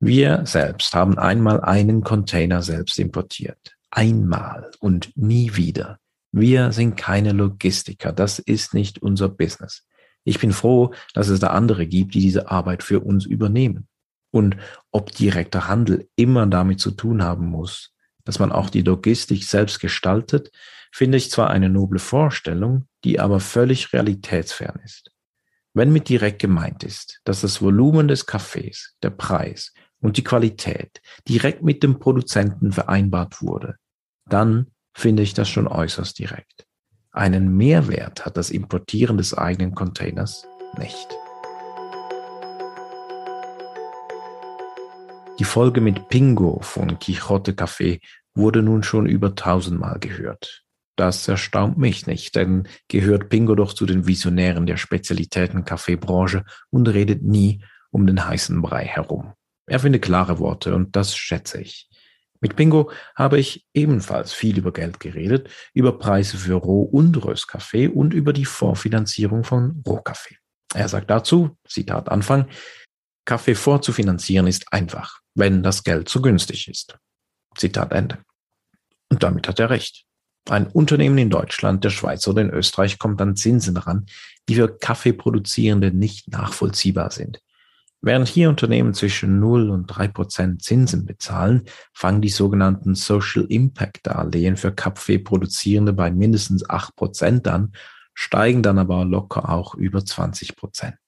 Wir 0.00 0.46
selbst 0.46 0.94
haben 0.94 1.18
einmal 1.18 1.60
einen 1.60 2.02
Container 2.02 2.62
selbst 2.62 2.98
importiert 2.98 3.76
einmal 3.92 4.70
und 4.80 5.16
nie 5.16 5.54
wieder. 5.54 5.98
Wir 6.32 6.72
sind 6.72 6.96
keine 6.96 7.32
Logistiker. 7.32 8.12
Das 8.12 8.38
ist 8.38 8.74
nicht 8.74 9.00
unser 9.00 9.28
Business. 9.28 9.86
Ich 10.24 10.40
bin 10.40 10.52
froh, 10.52 10.94
dass 11.14 11.28
es 11.28 11.40
da 11.40 11.48
andere 11.48 11.86
gibt, 11.86 12.14
die 12.14 12.20
diese 12.20 12.50
Arbeit 12.50 12.82
für 12.82 13.00
uns 13.00 13.26
übernehmen. 13.26 13.86
Und 14.30 14.56
ob 14.90 15.12
direkter 15.12 15.68
Handel 15.68 16.08
immer 16.16 16.46
damit 16.46 16.80
zu 16.80 16.90
tun 16.90 17.22
haben 17.22 17.46
muss, 17.46 17.92
dass 18.24 18.38
man 18.38 18.50
auch 18.50 18.70
die 18.70 18.82
Logistik 18.82 19.44
selbst 19.44 19.78
gestaltet, 19.80 20.50
finde 20.90 21.18
ich 21.18 21.30
zwar 21.30 21.50
eine 21.50 21.68
noble 21.68 21.98
Vorstellung, 21.98 22.86
die 23.04 23.20
aber 23.20 23.40
völlig 23.40 23.92
realitätsfern 23.92 24.80
ist. 24.84 25.10
Wenn 25.74 25.92
mit 25.92 26.08
direkt 26.08 26.40
gemeint 26.40 26.84
ist, 26.84 27.20
dass 27.24 27.40
das 27.42 27.60
Volumen 27.60 28.08
des 28.08 28.26
Kaffees, 28.26 28.96
der 29.02 29.10
Preis 29.10 29.72
und 30.00 30.16
die 30.16 30.24
Qualität 30.24 31.00
direkt 31.28 31.62
mit 31.62 31.82
dem 31.82 31.98
Produzenten 31.98 32.72
vereinbart 32.72 33.42
wurde, 33.42 33.76
dann 34.32 34.66
finde 34.94 35.22
ich 35.22 35.34
das 35.34 35.48
schon 35.48 35.68
äußerst 35.68 36.18
direkt. 36.18 36.66
Einen 37.12 37.56
Mehrwert 37.56 38.24
hat 38.24 38.36
das 38.36 38.50
Importieren 38.50 39.18
des 39.18 39.36
eigenen 39.36 39.74
Containers 39.74 40.46
nicht. 40.78 41.08
Die 45.38 45.44
Folge 45.44 45.80
mit 45.80 46.08
Pingo 46.08 46.60
von 46.62 46.98
Quixote 46.98 47.52
Café 47.52 48.00
wurde 48.34 48.62
nun 48.62 48.82
schon 48.82 49.06
über 49.06 49.34
tausendmal 49.34 49.98
gehört. 49.98 50.62
Das 50.96 51.26
erstaunt 51.26 51.78
mich 51.78 52.06
nicht, 52.06 52.34
denn 52.36 52.68
gehört 52.88 53.28
Pingo 53.28 53.54
doch 53.54 53.74
zu 53.74 53.86
den 53.86 54.06
Visionären 54.06 54.66
der 54.66 54.76
Spezialitäten-Kaffeebranche 54.76 56.44
und 56.70 56.88
redet 56.88 57.22
nie 57.22 57.64
um 57.90 58.06
den 58.06 58.26
heißen 58.26 58.60
Brei 58.62 58.84
herum. 58.84 59.32
Er 59.66 59.80
findet 59.80 60.02
klare 60.02 60.38
Worte 60.38 60.74
und 60.74 60.96
das 60.96 61.16
schätze 61.16 61.60
ich. 61.60 61.88
Mit 62.42 62.56
Bingo 62.56 62.90
habe 63.14 63.38
ich 63.38 63.64
ebenfalls 63.72 64.32
viel 64.32 64.58
über 64.58 64.72
Geld 64.72 64.98
geredet, 64.98 65.48
über 65.74 65.96
Preise 65.98 66.36
für 66.36 66.54
Roh- 66.54 66.82
und 66.82 67.24
Röstkaffee 67.24 67.86
und 67.86 68.12
über 68.12 68.32
die 68.32 68.44
Vorfinanzierung 68.44 69.44
von 69.44 69.80
Rohkaffee. 69.86 70.36
Er 70.74 70.88
sagt 70.88 71.08
dazu, 71.08 71.56
Zitat 71.68 72.08
Anfang, 72.08 72.48
Kaffee 73.24 73.54
vorzufinanzieren 73.54 74.48
ist 74.48 74.72
einfach, 74.72 75.20
wenn 75.36 75.62
das 75.62 75.84
Geld 75.84 76.08
zu 76.08 76.20
günstig 76.20 76.66
ist. 76.66 76.98
Zitat 77.56 77.92
Ende. 77.92 78.18
Und 79.08 79.22
damit 79.22 79.46
hat 79.46 79.60
er 79.60 79.70
recht. 79.70 80.04
Ein 80.50 80.66
Unternehmen 80.66 81.18
in 81.18 81.30
Deutschland, 81.30 81.84
der 81.84 81.90
Schweiz 81.90 82.26
oder 82.26 82.42
in 82.42 82.50
Österreich 82.50 82.98
kommt 82.98 83.22
an 83.22 83.36
Zinsen 83.36 83.76
ran, 83.76 84.06
die 84.48 84.56
für 84.56 84.76
Kaffeeproduzierende 84.76 85.92
nicht 85.92 86.26
nachvollziehbar 86.26 87.12
sind. 87.12 87.40
Während 88.04 88.26
hier 88.26 88.48
Unternehmen 88.48 88.94
zwischen 88.94 89.38
0 89.38 89.70
und 89.70 89.86
3 89.86 90.08
Prozent 90.08 90.62
Zinsen 90.62 91.06
bezahlen, 91.06 91.62
fangen 91.94 92.20
die 92.20 92.30
sogenannten 92.30 92.96
Social 92.96 93.44
Impact 93.48 94.00
Darlehen 94.08 94.56
für 94.56 94.72
Kaffeeproduzierende 94.72 95.92
bei 95.92 96.10
mindestens 96.10 96.68
8 96.68 96.96
Prozent 96.96 97.46
an, 97.46 97.72
steigen 98.12 98.64
dann 98.64 98.80
aber 98.80 99.04
locker 99.04 99.48
auch 99.48 99.76
über 99.76 100.04
20 100.04 100.56
Prozent. 100.56 100.98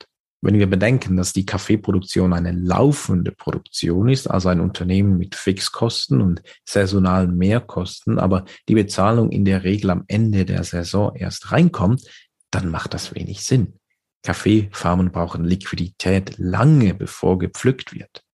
Wenn 0.40 0.58
wir 0.58 0.70
bedenken, 0.70 1.16
dass 1.16 1.32
die 1.32 1.46
Kaffeeproduktion 1.46 2.32
eine 2.32 2.52
laufende 2.52 3.32
Produktion 3.32 4.08
ist, 4.08 4.28
also 4.28 4.50
ein 4.50 4.60
Unternehmen 4.60 5.18
mit 5.18 5.34
Fixkosten 5.34 6.20
und 6.20 6.42
saisonalen 6.64 7.36
Mehrkosten, 7.36 8.20
aber 8.20 8.44
die 8.68 8.74
Bezahlung 8.74 9.30
in 9.32 9.44
der 9.44 9.64
Regel 9.64 9.90
am 9.90 10.04
Ende 10.06 10.44
der 10.44 10.62
Saison 10.62 11.16
erst 11.16 11.50
reinkommt, 11.50 12.02
dann 12.52 12.68
macht 12.68 12.94
das 12.94 13.14
wenig 13.16 13.44
Sinn. 13.44 13.80
Kaffeefarmen 14.24 15.12
brauchen 15.12 15.44
Liquidität 15.44 16.38
lange 16.38 16.94
bevor 16.94 17.38
gepflückt 17.38 17.94
wird. 17.94 18.24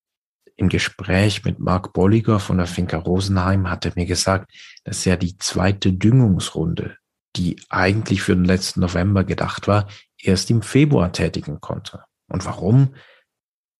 Im 0.56 0.68
Gespräch 0.68 1.44
mit 1.44 1.58
Mark 1.58 1.92
Bolliger 1.92 2.38
von 2.38 2.58
der 2.58 2.66
Finca 2.66 2.96
Rosenheim 2.96 3.68
hat 3.68 3.86
er 3.86 3.92
mir 3.96 4.06
gesagt, 4.06 4.52
dass 4.84 5.04
er 5.04 5.16
die 5.16 5.36
zweite 5.38 5.92
Düngungsrunde, 5.92 6.96
die 7.36 7.60
eigentlich 7.70 8.22
für 8.22 8.36
den 8.36 8.44
letzten 8.44 8.80
November 8.80 9.24
gedacht 9.24 9.66
war, 9.66 9.88
erst 10.18 10.50
im 10.50 10.62
Februar 10.62 11.12
tätigen 11.12 11.60
konnte. 11.60 12.04
Und 12.28 12.44
warum? 12.44 12.94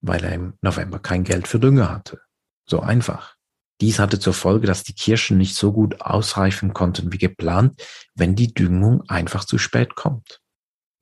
Weil 0.01 0.25
er 0.25 0.33
im 0.33 0.55
November 0.63 0.99
kein 0.99 1.23
Geld 1.23 1.47
für 1.47 1.61
Dünger 1.61 1.91
hatte. 1.91 2.21
So 2.67 2.81
einfach. 2.81 3.37
Dies 3.81 3.99
hatte 3.99 4.19
zur 4.19 4.35
Folge, 4.35 4.67
dass 4.67 4.83
die 4.83 4.95
Kirschen 4.95 5.39
nicht 5.39 5.55
so 5.55 5.73
gut 5.73 6.01
ausreifen 6.01 6.73
konnten 6.75 7.13
wie 7.13 7.19
geplant, 7.19 7.83
wenn 8.15 8.35
die 8.35 8.53
Düngung 8.53 9.09
einfach 9.09 9.45
zu 9.45 9.59
spät 9.59 9.95
kommt. 9.95 10.41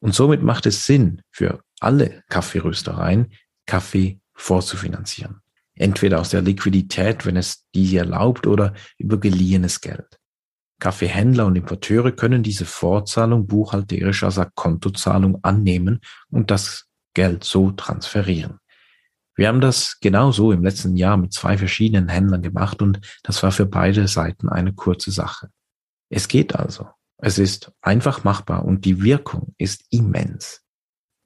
Und 0.00 0.14
somit 0.14 0.42
macht 0.42 0.66
es 0.66 0.86
Sinn 0.86 1.22
für 1.30 1.60
alle 1.80 2.22
Kaffeeröstereien, 2.28 3.32
Kaffee 3.66 4.20
vorzufinanzieren. 4.34 5.40
Entweder 5.74 6.20
aus 6.20 6.30
der 6.30 6.42
Liquidität, 6.42 7.26
wenn 7.26 7.36
es 7.36 7.64
diese 7.74 7.98
erlaubt, 7.98 8.46
oder 8.46 8.74
über 8.98 9.18
geliehenes 9.18 9.80
Geld. 9.80 10.18
Kaffeehändler 10.80 11.46
und 11.46 11.56
Importeure 11.56 12.12
können 12.12 12.42
diese 12.42 12.64
Vorzahlung 12.64 13.46
buchhalterisch 13.46 14.22
als 14.22 14.40
Kontozahlung 14.54 15.42
annehmen 15.42 16.00
und 16.30 16.50
das 16.50 16.86
Geld 17.14 17.42
so 17.42 17.72
transferieren. 17.72 18.58
Wir 19.34 19.48
haben 19.48 19.60
das 19.60 19.98
genauso 20.00 20.52
im 20.52 20.64
letzten 20.64 20.96
Jahr 20.96 21.16
mit 21.16 21.32
zwei 21.32 21.58
verschiedenen 21.58 22.08
Händlern 22.08 22.42
gemacht 22.42 22.82
und 22.82 23.00
das 23.22 23.42
war 23.42 23.52
für 23.52 23.66
beide 23.66 24.08
Seiten 24.08 24.48
eine 24.48 24.72
kurze 24.72 25.10
Sache. 25.10 25.48
Es 26.10 26.28
geht 26.28 26.56
also. 26.56 26.88
Es 27.18 27.38
ist 27.38 27.72
einfach 27.82 28.24
machbar 28.24 28.64
und 28.64 28.84
die 28.84 29.02
Wirkung 29.02 29.54
ist 29.58 29.84
immens. 29.90 30.62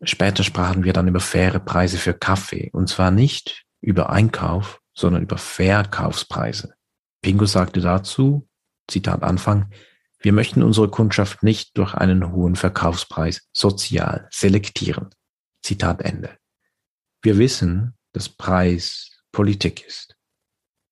Später 0.02 0.42
sprachen 0.42 0.84
wir 0.84 0.92
dann 0.92 1.06
über 1.06 1.20
faire 1.20 1.60
Preise 1.60 1.98
für 1.98 2.14
Kaffee 2.14 2.70
und 2.72 2.88
zwar 2.88 3.10
nicht 3.10 3.64
über 3.80 4.10
Einkauf, 4.10 4.80
sondern 4.94 5.22
über 5.22 5.38
Verkaufspreise. 5.38 6.74
Pingo 7.22 7.46
sagte 7.46 7.80
dazu, 7.80 8.48
Zitat 8.88 9.22
Anfang, 9.22 9.70
wir 10.20 10.32
möchten 10.32 10.62
unsere 10.62 10.88
Kundschaft 10.88 11.42
nicht 11.42 11.76
durch 11.76 11.94
einen 11.94 12.32
hohen 12.32 12.56
Verkaufspreis 12.56 13.48
sozial 13.52 14.28
selektieren. 14.30 15.10
Zitat 15.62 16.00
Ende. 16.02 16.36
Wir 17.22 17.38
wissen, 17.38 17.96
dass 18.12 18.28
Preis 18.28 19.22
Politik 19.30 19.86
ist. 19.86 20.16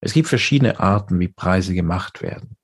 Es 0.01 0.13
gibt 0.13 0.29
verschiedene 0.29 0.81
Arten, 0.81 1.19
wie 1.21 1.29
Preise 1.29 1.75
gemacht 1.75 2.23
werden. 2.23 2.57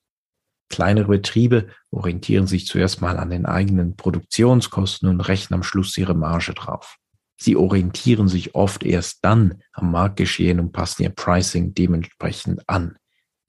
Kleinere 0.68 1.08
Betriebe 1.08 1.68
orientieren 1.90 2.46
sich 2.46 2.66
zuerst 2.66 3.00
mal 3.00 3.18
an 3.18 3.30
den 3.30 3.46
eigenen 3.46 3.96
Produktionskosten 3.96 5.08
und 5.08 5.20
rechnen 5.20 5.58
am 5.58 5.62
Schluss 5.62 5.96
ihre 5.96 6.14
Marge 6.14 6.54
drauf. 6.54 6.96
Sie 7.38 7.56
orientieren 7.56 8.28
sich 8.28 8.54
oft 8.54 8.82
erst 8.82 9.24
dann 9.24 9.62
am 9.72 9.90
Marktgeschehen 9.90 10.58
und 10.58 10.72
passen 10.72 11.02
ihr 11.02 11.10
Pricing 11.10 11.74
dementsprechend 11.74 12.68
an. 12.68 12.96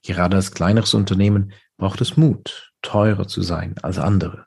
Gerade 0.04 0.36
als 0.36 0.52
kleineres 0.52 0.94
Unternehmen 0.94 1.54
braucht 1.78 2.02
es 2.02 2.18
Mut, 2.18 2.72
teurer 2.82 3.28
zu 3.28 3.42
sein 3.42 3.76
als 3.82 3.98
andere. 3.98 4.46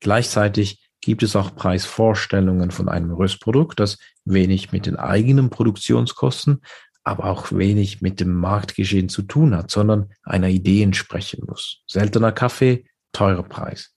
Gleichzeitig 0.00 0.90
gibt 1.00 1.22
es 1.22 1.36
auch 1.36 1.54
Preisvorstellungen 1.54 2.70
von 2.70 2.88
einem 2.88 3.12
Röstprodukt, 3.12 3.78
das 3.78 3.98
wenig 4.24 4.72
mit 4.72 4.86
den 4.86 4.96
eigenen 4.96 5.50
Produktionskosten, 5.50 6.62
aber 7.06 7.26
auch 7.26 7.52
wenig 7.52 8.02
mit 8.02 8.18
dem 8.18 8.34
Marktgeschehen 8.34 9.08
zu 9.08 9.22
tun 9.22 9.54
hat, 9.54 9.70
sondern 9.70 10.10
einer 10.24 10.48
Idee 10.48 10.82
entsprechen 10.82 11.44
muss. 11.46 11.82
Seltener 11.86 12.32
Kaffee, 12.32 12.84
teurer 13.12 13.44
Preis. 13.44 13.92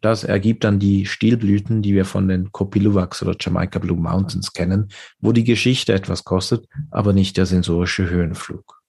Das 0.00 0.24
ergibt 0.24 0.64
dann 0.64 0.80
die 0.80 1.06
Stilblüten, 1.06 1.82
die 1.82 1.94
wir 1.94 2.04
von 2.04 2.26
den 2.26 2.50
Copiluwaks 2.50 3.22
oder 3.22 3.36
Jamaica 3.38 3.78
Blue 3.78 3.96
Mountains 3.96 4.52
kennen, 4.52 4.88
wo 5.20 5.30
die 5.30 5.44
Geschichte 5.44 5.92
etwas 5.92 6.24
kostet, 6.24 6.66
aber 6.90 7.12
nicht 7.12 7.36
der 7.36 7.46
sensorische 7.46 8.10
Höhenflug. 8.10 8.82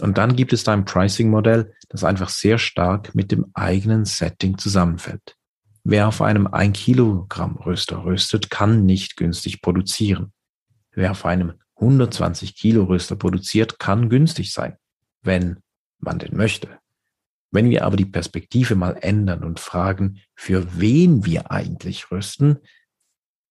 Und 0.00 0.18
dann 0.18 0.34
gibt 0.34 0.52
es 0.52 0.64
da 0.64 0.72
ein 0.72 0.84
Pricing-Modell, 0.84 1.74
das 1.88 2.02
einfach 2.02 2.30
sehr 2.30 2.58
stark 2.58 3.14
mit 3.14 3.30
dem 3.30 3.46
eigenen 3.54 4.04
Setting 4.04 4.58
zusammenfällt. 4.58 5.36
Wer 5.84 6.08
auf 6.08 6.22
einem 6.22 6.48
1 6.48 6.76
Kilogramm 6.76 7.56
Röster 7.56 8.04
röstet, 8.04 8.50
kann 8.50 8.84
nicht 8.84 9.16
günstig 9.16 9.62
produzieren. 9.62 10.32
Wer 10.94 11.12
auf 11.12 11.24
einem 11.24 11.54
120 11.76 12.54
Kilo 12.54 12.84
Röster 12.84 13.16
produziert, 13.16 13.78
kann 13.78 14.08
günstig 14.08 14.52
sein, 14.52 14.76
wenn 15.22 15.60
man 15.98 16.18
den 16.18 16.36
möchte. 16.36 16.68
Wenn 17.50 17.68
wir 17.70 17.84
aber 17.84 17.96
die 17.96 18.06
Perspektive 18.06 18.76
mal 18.76 18.96
ändern 19.00 19.42
und 19.42 19.60
fragen, 19.60 20.20
für 20.34 20.80
wen 20.80 21.24
wir 21.24 21.50
eigentlich 21.50 22.10
rösten, 22.10 22.58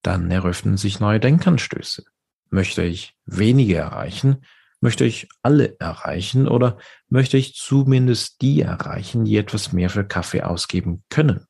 dann 0.01 0.31
eröffnen 0.31 0.77
sich 0.77 0.99
neue 0.99 1.19
Denkanstöße. 1.19 2.03
Möchte 2.49 2.83
ich 2.83 3.15
weniger 3.25 3.79
erreichen? 3.79 4.43
Möchte 4.79 5.05
ich 5.05 5.29
alle 5.43 5.79
erreichen? 5.79 6.47
Oder 6.47 6.79
möchte 7.09 7.37
ich 7.37 7.53
zumindest 7.53 8.41
die 8.41 8.61
erreichen, 8.61 9.25
die 9.25 9.37
etwas 9.37 9.71
mehr 9.71 9.89
für 9.89 10.03
Kaffee 10.03 10.41
ausgeben 10.41 11.03
können? 11.09 11.45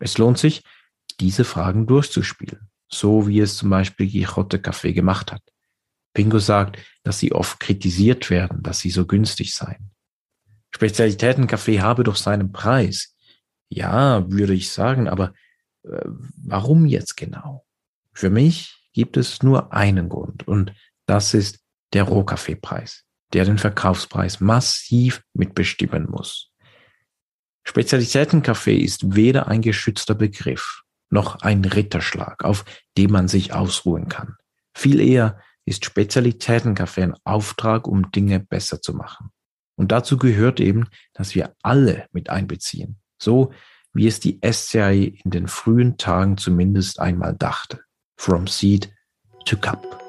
Es 0.00 0.16
lohnt 0.16 0.38
sich, 0.38 0.62
diese 1.20 1.44
Fragen 1.44 1.86
durchzuspielen 1.86 2.70
so 2.88 3.26
wie 3.26 3.40
es 3.40 3.56
zum 3.56 3.70
Beispiel 3.70 4.08
Quixote 4.08 4.58
Café 4.58 4.92
gemacht 4.92 5.32
hat. 5.32 5.42
Pingo 6.14 6.38
sagt, 6.38 6.78
dass 7.02 7.18
sie 7.18 7.32
oft 7.32 7.58
kritisiert 7.60 8.30
werden, 8.30 8.62
dass 8.62 8.78
sie 8.78 8.90
so 8.90 9.04
günstig 9.04 9.54
seien. 9.54 9.90
Spezialitätenkaffee 10.70 11.80
habe 11.80 12.04
doch 12.04 12.16
seinen 12.16 12.52
Preis. 12.52 13.14
Ja, 13.68 14.30
würde 14.30 14.54
ich 14.54 14.70
sagen, 14.70 15.08
aber 15.08 15.34
äh, 15.82 16.00
warum 16.36 16.86
jetzt 16.86 17.16
genau? 17.16 17.64
Für 18.12 18.30
mich 18.30 18.88
gibt 18.92 19.16
es 19.16 19.42
nur 19.42 19.72
einen 19.72 20.08
Grund 20.08 20.46
und 20.46 20.72
das 21.06 21.34
ist 21.34 21.60
der 21.92 22.04
Rohkaffeepreis, 22.04 23.04
der 23.32 23.44
den 23.44 23.58
Verkaufspreis 23.58 24.40
massiv 24.40 25.22
mitbestimmen 25.32 26.08
muss. 26.08 26.50
Spezialitätenkaffee 27.64 28.76
ist 28.76 29.16
weder 29.16 29.48
ein 29.48 29.62
geschützter 29.62 30.14
Begriff 30.14 30.83
noch 31.14 31.40
ein 31.40 31.64
Ritterschlag, 31.64 32.44
auf 32.44 32.66
dem 32.98 33.12
man 33.12 33.28
sich 33.28 33.54
ausruhen 33.54 34.08
kann. 34.08 34.36
Viel 34.76 35.00
eher 35.00 35.40
ist 35.64 35.86
Spezialitätenkaffee 35.86 37.04
ein 37.04 37.14
Auftrag, 37.24 37.88
um 37.88 38.10
Dinge 38.10 38.40
besser 38.40 38.82
zu 38.82 38.92
machen. 38.92 39.30
Und 39.76 39.92
dazu 39.92 40.18
gehört 40.18 40.60
eben, 40.60 40.88
dass 41.14 41.34
wir 41.34 41.54
alle 41.62 42.06
mit 42.12 42.28
einbeziehen, 42.28 43.00
so 43.18 43.52
wie 43.92 44.06
es 44.06 44.20
die 44.20 44.40
SCI 44.44 45.20
in 45.24 45.30
den 45.30 45.48
frühen 45.48 45.96
Tagen 45.96 46.36
zumindest 46.36 47.00
einmal 47.00 47.34
dachte. 47.34 47.80
From 48.16 48.46
Seed 48.46 48.92
to 49.46 49.56
Cup. 49.56 50.03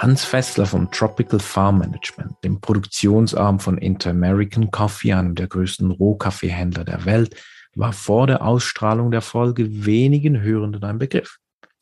Hans 0.00 0.24
Fessler 0.24 0.64
vom 0.64 0.90
Tropical 0.90 1.40
Farm 1.40 1.80
Management, 1.80 2.32
dem 2.42 2.58
Produktionsarm 2.58 3.60
von 3.60 3.76
Inter-American 3.76 4.70
Coffee, 4.70 5.12
einem 5.12 5.34
der 5.34 5.46
größten 5.46 5.90
Rohkaffeehändler 5.90 6.84
der 6.84 7.04
Welt, 7.04 7.36
war 7.74 7.92
vor 7.92 8.26
der 8.26 8.42
Ausstrahlung 8.42 9.10
der 9.10 9.20
Folge 9.20 9.84
wenigen 9.84 10.40
Hörenden 10.40 10.84
ein 10.84 10.96
Begriff. 10.96 11.36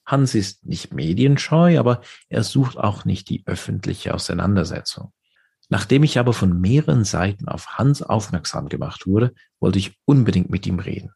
Hans 0.05 0.35
ist 0.35 0.67
nicht 0.67 0.93
medienscheu, 0.93 1.79
aber 1.79 2.01
er 2.29 2.43
sucht 2.43 2.77
auch 2.77 3.05
nicht 3.05 3.29
die 3.29 3.45
öffentliche 3.47 4.13
Auseinandersetzung. 4.13 5.13
Nachdem 5.69 6.03
ich 6.03 6.19
aber 6.19 6.33
von 6.33 6.61
mehreren 6.61 7.05
Seiten 7.05 7.47
auf 7.47 7.79
Hans 7.79 8.03
aufmerksam 8.03 8.69
gemacht 8.69 9.07
wurde, 9.07 9.33
wollte 9.61 9.79
ich 9.79 9.97
unbedingt 10.07 10.51
mit 10.51 10.67
ihm 10.67 10.81
reden. 10.81 11.13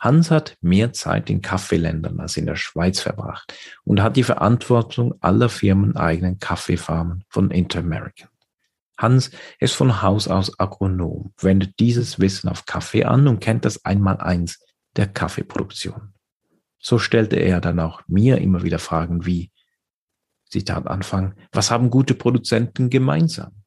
Hans 0.00 0.30
hat 0.30 0.56
mehr 0.62 0.94
Zeit 0.94 1.28
in 1.28 1.42
Kaffeeländern 1.42 2.20
als 2.20 2.38
in 2.38 2.46
der 2.46 2.56
Schweiz 2.56 3.00
verbracht 3.00 3.54
und 3.84 4.02
hat 4.02 4.16
die 4.16 4.22
Verantwortung 4.22 5.14
aller 5.20 5.50
firmeneigenen 5.50 6.38
Kaffeefarmen 6.38 7.24
von 7.28 7.50
Interamerican. 7.50 8.30
Hans 8.96 9.30
ist 9.58 9.74
von 9.74 10.02
Haus 10.02 10.26
aus 10.26 10.58
Agronom, 10.58 11.32
wendet 11.38 11.78
dieses 11.78 12.18
Wissen 12.18 12.48
auf 12.48 12.64
Kaffee 12.64 13.04
an 13.04 13.28
und 13.28 13.40
kennt 13.40 13.64
das 13.64 13.84
Einmaleins 13.84 14.58
der 14.96 15.06
Kaffeeproduktion. 15.06 16.14
So 16.78 16.98
stellte 16.98 17.36
er 17.36 17.60
dann 17.60 17.78
auch 17.78 18.02
mir 18.08 18.38
immer 18.38 18.62
wieder 18.62 18.78
Fragen 18.78 19.26
wie, 19.26 19.52
Zitat 20.50 20.86
Anfang, 20.86 21.34
was 21.52 21.70
haben 21.70 21.90
gute 21.90 22.14
Produzenten 22.14 22.90
gemeinsam? 22.90 23.62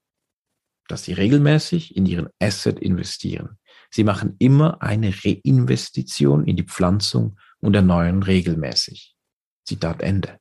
Dass 0.87 1.05
sie 1.05 1.13
regelmäßig 1.13 1.95
in 1.95 2.05
ihren 2.05 2.29
Asset 2.39 2.79
investieren, 2.79 3.57
Sie 3.93 4.03
machen 4.03 4.35
immer 4.39 4.81
eine 4.81 5.13
Reinvestition 5.13 6.45
in 6.45 6.55
die 6.55 6.63
Pflanzung 6.63 7.37
und 7.59 7.75
erneuern 7.75 8.23
regelmäßig. 8.23 9.15
Zitat 9.65 10.01
Ende. 10.01 10.39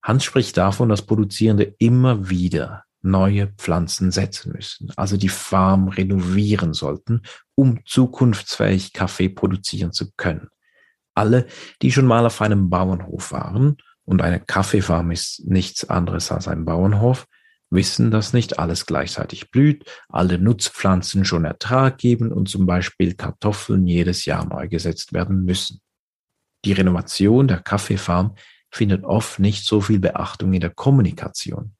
Hans 0.00 0.22
spricht 0.22 0.56
davon, 0.56 0.90
dass 0.90 1.02
Produzierende 1.02 1.74
immer 1.78 2.30
wieder 2.30 2.84
neue 3.02 3.48
Pflanzen 3.58 4.12
setzen 4.12 4.52
müssen, 4.52 4.92
also 4.94 5.16
die 5.16 5.28
Farm 5.28 5.88
renovieren 5.88 6.72
sollten, 6.72 7.22
um 7.56 7.80
zukunftsfähig 7.84 8.92
Kaffee 8.92 9.28
produzieren 9.28 9.92
zu 9.92 10.12
können. 10.16 10.48
Alle, 11.16 11.48
die 11.82 11.90
schon 11.90 12.06
mal 12.06 12.24
auf 12.26 12.40
einem 12.40 12.70
Bauernhof 12.70 13.32
waren, 13.32 13.76
und 14.04 14.22
eine 14.22 14.38
Kaffeefarm 14.38 15.10
ist 15.10 15.44
nichts 15.46 15.88
anderes 15.88 16.30
als 16.30 16.46
ein 16.46 16.64
Bauernhof, 16.64 17.26
wissen, 17.74 18.10
dass 18.10 18.32
nicht 18.32 18.58
alles 18.58 18.86
gleichzeitig 18.86 19.50
blüht, 19.50 19.84
alle 20.08 20.38
Nutzpflanzen 20.38 21.24
schon 21.24 21.44
Ertrag 21.44 21.98
geben 21.98 22.32
und 22.32 22.48
zum 22.48 22.66
Beispiel 22.66 23.14
Kartoffeln 23.14 23.86
jedes 23.86 24.24
Jahr 24.24 24.46
neu 24.46 24.68
gesetzt 24.68 25.12
werden 25.12 25.44
müssen. 25.44 25.80
Die 26.64 26.72
Renovation 26.72 27.48
der 27.48 27.60
Kaffeefarm 27.60 28.34
findet 28.70 29.04
oft 29.04 29.38
nicht 29.38 29.64
so 29.64 29.80
viel 29.80 29.98
Beachtung 29.98 30.52
in 30.52 30.60
der 30.60 30.70
Kommunikation. 30.70 31.74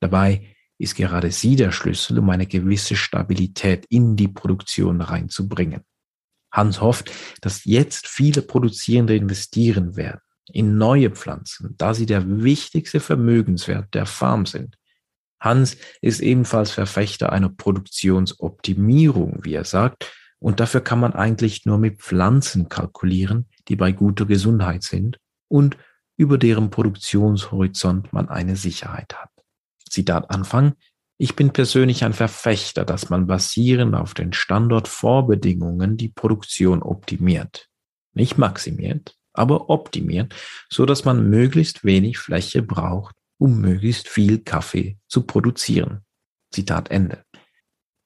Dabei 0.00 0.54
ist 0.78 0.96
gerade 0.96 1.30
sie 1.30 1.54
der 1.54 1.70
Schlüssel, 1.70 2.18
um 2.18 2.30
eine 2.30 2.46
gewisse 2.46 2.96
Stabilität 2.96 3.86
in 3.86 4.16
die 4.16 4.28
Produktion 4.28 5.00
reinzubringen. 5.00 5.82
Hans 6.52 6.80
hofft, 6.80 7.12
dass 7.40 7.64
jetzt 7.64 8.08
viele 8.08 8.42
Produzierende 8.42 9.16
investieren 9.16 9.96
werden 9.96 10.20
in 10.52 10.76
neue 10.76 11.10
Pflanzen, 11.10 11.74
da 11.78 11.94
sie 11.94 12.06
der 12.06 12.42
wichtigste 12.42 13.00
Vermögenswert 13.00 13.94
der 13.94 14.06
Farm 14.06 14.44
sind. 14.44 14.76
Hans 15.42 15.76
ist 16.00 16.20
ebenfalls 16.20 16.70
Verfechter 16.70 17.32
einer 17.32 17.48
Produktionsoptimierung, 17.48 19.40
wie 19.42 19.54
er 19.54 19.64
sagt, 19.64 20.12
und 20.38 20.60
dafür 20.60 20.80
kann 20.80 21.00
man 21.00 21.14
eigentlich 21.14 21.66
nur 21.66 21.78
mit 21.78 22.00
Pflanzen 22.00 22.68
kalkulieren, 22.68 23.48
die 23.68 23.76
bei 23.76 23.92
guter 23.92 24.24
Gesundheit 24.24 24.82
sind 24.84 25.18
und 25.48 25.76
über 26.16 26.38
deren 26.38 26.70
Produktionshorizont 26.70 28.12
man 28.12 28.28
eine 28.28 28.56
Sicherheit 28.56 29.14
hat. 29.14 29.30
Zitat 29.88 30.30
Anfang. 30.30 30.74
Ich 31.18 31.36
bin 31.36 31.52
persönlich 31.52 32.04
ein 32.04 32.12
Verfechter, 32.12 32.84
dass 32.84 33.10
man 33.10 33.26
basierend 33.26 33.94
auf 33.94 34.14
den 34.14 34.32
Standortvorbedingungen 34.32 35.96
die 35.96 36.08
Produktion 36.08 36.82
optimiert. 36.82 37.68
Nicht 38.14 38.38
maximiert, 38.38 39.16
aber 39.32 39.70
optimiert, 39.70 40.34
so 40.68 40.86
dass 40.86 41.04
man 41.04 41.28
möglichst 41.28 41.84
wenig 41.84 42.18
Fläche 42.18 42.62
braucht, 42.62 43.14
um 43.42 43.60
möglichst 43.60 44.08
viel 44.08 44.38
Kaffee 44.38 44.98
zu 45.08 45.26
produzieren. 45.26 46.02
Zitat 46.52 46.92
Ende. 46.92 47.24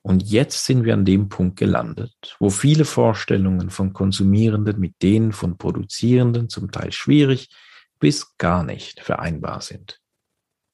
Und 0.01 0.23
jetzt 0.23 0.65
sind 0.65 0.85
wir 0.85 0.95
an 0.95 1.05
dem 1.05 1.29
Punkt 1.29 1.59
gelandet, 1.59 2.37
wo 2.41 2.49
viele 2.49 2.87
Vorstellungen 2.87 3.69
von 3.69 3.93
Konsumierenden 3.93 4.81
mit 4.81 4.95
denen 5.03 5.33
von 5.33 5.59
Produzierenden 5.59 6.49
zum 6.49 6.73
Teil 6.73 6.91
schwierig 6.91 7.51
bis 7.99 8.35
gar 8.39 8.65
nicht 8.65 9.01
vereinbar 9.01 9.61
sind. 9.61 10.01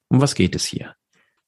Um 0.07 0.21
was 0.21 0.37
geht 0.37 0.55
es 0.55 0.65
hier? 0.65 0.95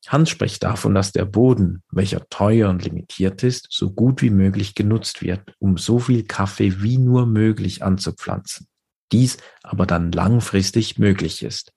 Hans 0.09 0.29
spricht 0.29 0.64
davon, 0.64 0.92
dass 0.92 1.12
der 1.12 1.24
Boden, 1.24 1.85
welcher 1.92 2.29
teuer 2.31 2.68
und 2.68 2.85
limitiert 2.85 3.44
ist, 3.44 3.68
so 3.70 3.92
gut 3.92 4.22
wie 4.22 4.31
möglich 4.31 4.74
genutzt 4.74 5.22
wird, 5.22 5.55
um 5.61 5.77
so 5.77 6.00
viel 6.00 6.24
Kaffee 6.24 6.83
wie 6.83 6.98
nur 6.98 7.27
möglich 7.27 7.85
anzupflanzen. 7.85 8.66
Dies 9.12 9.37
aber 9.62 9.87
dann 9.87 10.11
langfristig 10.11 10.98
möglich 10.98 11.44
ist. 11.44 11.72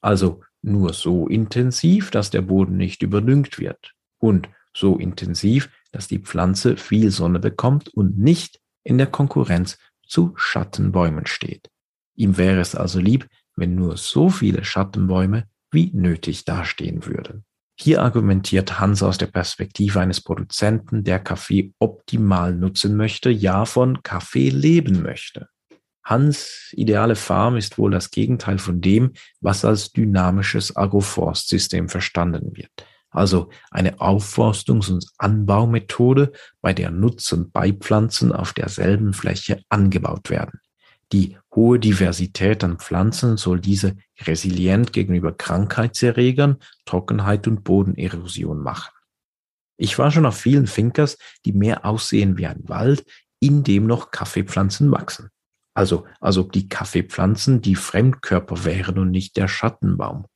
Also 0.00 0.40
nur 0.62 0.92
so 0.92 1.26
intensiv, 1.26 2.10
dass 2.10 2.30
der 2.30 2.42
Boden 2.42 2.76
nicht 2.76 3.02
überdüngt 3.02 3.58
wird 3.58 3.94
und 4.18 4.48
so 4.74 4.96
intensiv, 4.96 5.70
dass 5.92 6.08
die 6.08 6.18
Pflanze 6.18 6.76
viel 6.76 7.10
Sonne 7.10 7.40
bekommt 7.40 7.88
und 7.88 8.18
nicht 8.18 8.60
in 8.84 8.98
der 8.98 9.08
Konkurrenz 9.08 9.78
zu 10.06 10.32
Schattenbäumen 10.36 11.26
steht. 11.26 11.70
Ihm 12.14 12.36
wäre 12.36 12.60
es 12.60 12.74
also 12.74 13.00
lieb, 13.00 13.26
wenn 13.56 13.74
nur 13.74 13.96
so 13.96 14.30
viele 14.30 14.64
Schattenbäume 14.64 15.44
wie 15.70 15.90
nötig 15.92 16.44
dastehen 16.44 17.06
würden. 17.06 17.44
Hier 17.78 18.02
argumentiert 18.02 18.78
Hans 18.78 19.02
aus 19.02 19.16
der 19.16 19.28
Perspektive 19.28 20.00
eines 20.00 20.20
Produzenten, 20.20 21.02
der 21.02 21.18
Kaffee 21.18 21.72
optimal 21.78 22.54
nutzen 22.54 22.96
möchte, 22.96 23.30
ja 23.30 23.64
von 23.64 24.02
Kaffee 24.02 24.50
leben 24.50 25.02
möchte. 25.02 25.48
Hans 26.10 26.72
ideale 26.72 27.14
Farm 27.14 27.56
ist 27.56 27.78
wohl 27.78 27.92
das 27.92 28.10
Gegenteil 28.10 28.58
von 28.58 28.80
dem, 28.80 29.12
was 29.40 29.64
als 29.64 29.92
dynamisches 29.92 30.76
Agroforstsystem 30.76 31.88
verstanden 31.88 32.56
wird. 32.56 32.72
Also 33.10 33.50
eine 33.70 34.00
Aufforstungs- 34.00 34.90
und 34.90 35.06
Anbaumethode, 35.18 36.32
bei 36.60 36.72
der 36.72 36.90
Nutz- 36.90 37.32
und 37.32 37.52
Beipflanzen 37.52 38.32
auf 38.32 38.52
derselben 38.52 39.12
Fläche 39.12 39.62
angebaut 39.68 40.30
werden. 40.30 40.60
Die 41.12 41.36
hohe 41.54 41.78
Diversität 41.78 42.64
an 42.64 42.78
Pflanzen 42.78 43.36
soll 43.36 43.60
diese 43.60 43.96
resilient 44.20 44.92
gegenüber 44.92 45.30
Krankheitserregern, 45.32 46.56
Trockenheit 46.86 47.46
und 47.46 47.62
Bodenerosion 47.62 48.60
machen. 48.60 48.90
Ich 49.76 49.96
war 49.96 50.10
schon 50.10 50.26
auf 50.26 50.36
vielen 50.36 50.66
Finkers, 50.66 51.18
die 51.44 51.52
mehr 51.52 51.84
aussehen 51.84 52.36
wie 52.36 52.48
ein 52.48 52.68
Wald, 52.68 53.04
in 53.38 53.62
dem 53.62 53.86
noch 53.86 54.10
Kaffeepflanzen 54.10 54.90
wachsen. 54.90 55.30
Also, 55.80 56.04
als 56.20 56.36
ob 56.36 56.52
die 56.52 56.68
Kaffeepflanzen 56.68 57.62
die 57.62 57.74
Fremdkörper 57.74 58.66
wären 58.66 58.98
und 58.98 59.10
nicht 59.10 59.38
der 59.38 59.48
Schattenbaum. 59.48 60.26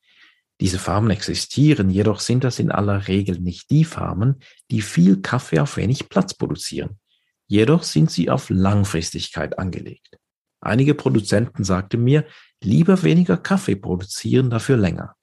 Diese 0.59 0.78
Farmen 0.78 1.11
existieren, 1.11 1.90
jedoch 1.90 2.20
sind 2.20 2.44
das 2.44 2.59
in 2.59 2.70
aller 2.70 3.09
Regel 3.09 3.38
nicht 3.40 3.68
die 3.68 3.85
Farmen, 3.85 4.40
die 4.70 4.80
viel 4.80 5.20
Kaffee 5.20 5.59
auf 5.59 5.76
wenig 5.76 6.09
Platz 6.09 6.33
produzieren. 6.33 6.98
Jedoch 7.46 7.83
sind 7.83 8.11
sie 8.11 8.30
auf 8.30 8.48
Langfristigkeit 8.48 9.59
angelegt. 9.59 10.16
Einige 10.62 10.94
Produzenten 10.94 11.62
sagten 11.62 12.02
mir, 12.02 12.24
lieber 12.62 13.02
weniger 13.02 13.37
Kaffee 13.37 13.76
produzieren, 13.76 14.48
dafür 14.48 14.78
länger. 14.78 15.14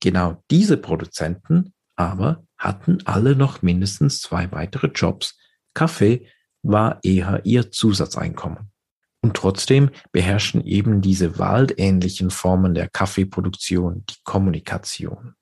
Genau 0.00 0.42
diese 0.50 0.78
Produzenten 0.78 1.74
aber 1.96 2.46
hatten 2.56 3.00
alle 3.04 3.36
noch 3.36 3.60
mindestens 3.60 4.22
zwei 4.22 4.50
weitere 4.52 4.86
Jobs. 4.86 5.36
Kaffee 5.74 6.26
war 6.62 6.98
eher 7.02 7.44
ihr 7.44 7.70
Zusatzeinkommen. 7.70 8.72
Und 9.20 9.34
trotzdem 9.36 9.90
beherrschen 10.12 10.64
eben 10.64 11.00
diese 11.00 11.38
waldähnlichen 11.38 12.30
Formen 12.30 12.74
der 12.74 12.88
Kaffeeproduktion 12.88 14.04
die 14.08 14.16
Kommunikation. 14.24 15.34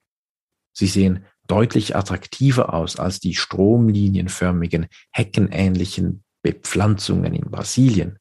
Sie 0.73 0.87
sehen 0.87 1.25
deutlich 1.47 1.95
attraktiver 1.97 2.75
aus 2.75 2.97
als 2.99 3.21
die 3.21 3.35
stromlinienförmigen, 3.35 4.87
heckenähnlichen 5.11 6.25
Bepflanzungen 6.43 7.35
in 7.35 7.51
Brasilien. 7.51 8.19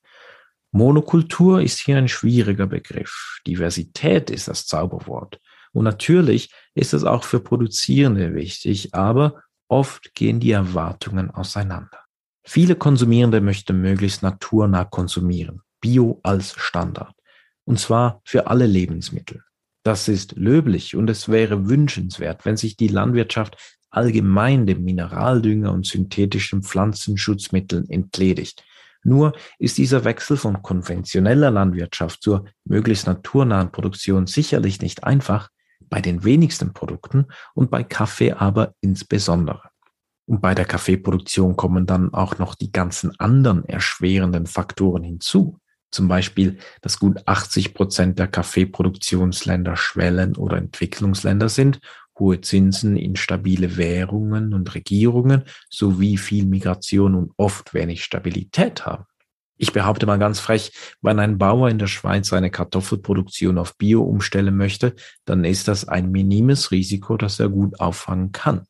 Monokultur 0.72 1.62
ist 1.62 1.80
hier 1.80 1.98
ein 1.98 2.10
schwieriger 2.10 2.68
Begriff. 2.68 3.40
Diversität 3.48 4.30
ist 4.30 4.48
das 4.48 4.66
Zauberwort. 4.68 5.40
Und 5.72 5.84
natürlich 5.86 6.52
ist 6.74 6.94
es 6.94 7.04
auch 7.04 7.24
für 7.24 7.40
Produzierende 7.40 8.34
wichtig, 8.34 8.94
aber 8.94 9.44
oft 9.68 10.14
gehen 10.16 10.40
die 10.40 10.52
Erwartungen 10.52 11.32
auseinander. 11.32 12.05
Viele 12.46 12.76
Konsumierende 12.76 13.42
möchten 13.42 13.82
möglichst 13.82 14.24
naturnah 14.24 14.86
konsumieren, 14.86 15.62
Bio 15.82 16.20
als 16.24 16.54
Standard. 16.58 17.14
Und 17.66 17.80
zwar 17.80 18.22
für 18.24 18.48
alle 18.48 18.68
Lebensmittel. 18.68 19.44
Das 19.84 20.08
ist 20.08 20.34
löblich 20.34 20.96
und 20.96 21.10
es 21.10 21.30
wäre 21.30 21.68
wünschenswert, 21.68 22.46
wenn 22.46 22.58
sich 22.58 22.78
die 22.78 22.88
Landwirtschaft 22.88 23.58
allgemein 23.90 24.66
dem 24.66 24.84
Mineraldünger 24.84 25.72
und 25.72 25.86
synthetischen 25.86 26.64
Pflanzenschutzmitteln 26.64 27.90
entledigt 27.90 28.64
nur 29.06 29.34
ist 29.60 29.78
dieser 29.78 30.04
Wechsel 30.04 30.36
von 30.36 30.64
konventioneller 30.64 31.52
Landwirtschaft 31.52 32.24
zur 32.24 32.46
möglichst 32.64 33.06
naturnahen 33.06 33.72
Produktion 33.72 34.26
sicherlich 34.26 34.82
nicht 34.82 35.04
einfach, 35.04 35.50
bei 35.88 36.02
den 36.02 36.24
wenigsten 36.24 36.74
Produkten 36.74 37.28
und 37.54 37.70
bei 37.70 37.84
Kaffee 37.84 38.32
aber 38.32 38.74
insbesondere. 38.82 39.62
Und 40.28 40.42
bei 40.42 40.56
der 40.56 40.66
Kaffeeproduktion 40.66 41.56
kommen 41.56 41.86
dann 41.86 42.14
auch 42.14 42.40
noch 42.40 42.56
die 42.56 42.72
ganzen 42.72 43.18
anderen 43.20 43.66
erschwerenden 43.66 44.48
Faktoren 44.48 45.04
hinzu. 45.04 45.60
Zum 45.92 46.08
Beispiel, 46.08 46.58
dass 46.82 47.00
gut 47.00 47.22
80 47.26 47.74
Prozent 47.74 48.20
der 48.20 48.28
Kaffeeproduktionsländer 48.28 49.78
Schwellen- 49.78 50.36
oder 50.36 50.58
Entwicklungsländer 50.58 51.48
sind 51.48 51.80
hohe 52.20 52.42
Zinsen, 52.42 52.98
instabile 52.98 53.78
Währungen 53.78 54.54
und 54.54 54.74
Regierungen 54.74 55.44
sowie 55.70 56.18
viel 56.18 56.46
Migration 56.46 57.16
und 57.16 57.32
oft 57.38 57.74
wenig 57.74 58.04
Stabilität 58.04 58.86
haben. 58.86 59.06
Ich 59.58 59.72
behaupte 59.72 60.06
mal 60.06 60.20
ganz 60.20 60.40
frech, 60.40 60.74
wenn 61.02 61.20
ein 61.20 61.38
Bauer 61.38 61.70
in 61.70 61.80
der 61.80 61.88
Schweiz 61.88 62.28
seine 62.28 62.52
Kartoffelproduktion 62.52 63.58
auf 63.58 63.78
Bio 63.78 64.04
umstellen 64.04 64.58
möchte, 64.58 64.96
dann 65.24 65.46
ist 65.46 65.70
das 65.70 65.88
ein 65.88 66.12
minimes 66.12 66.72
Risiko, 66.72 67.16
das 67.16 67.40
er 67.40 67.48
gut 67.50 67.80
auffangen 67.80 68.34
kann. 68.34 68.66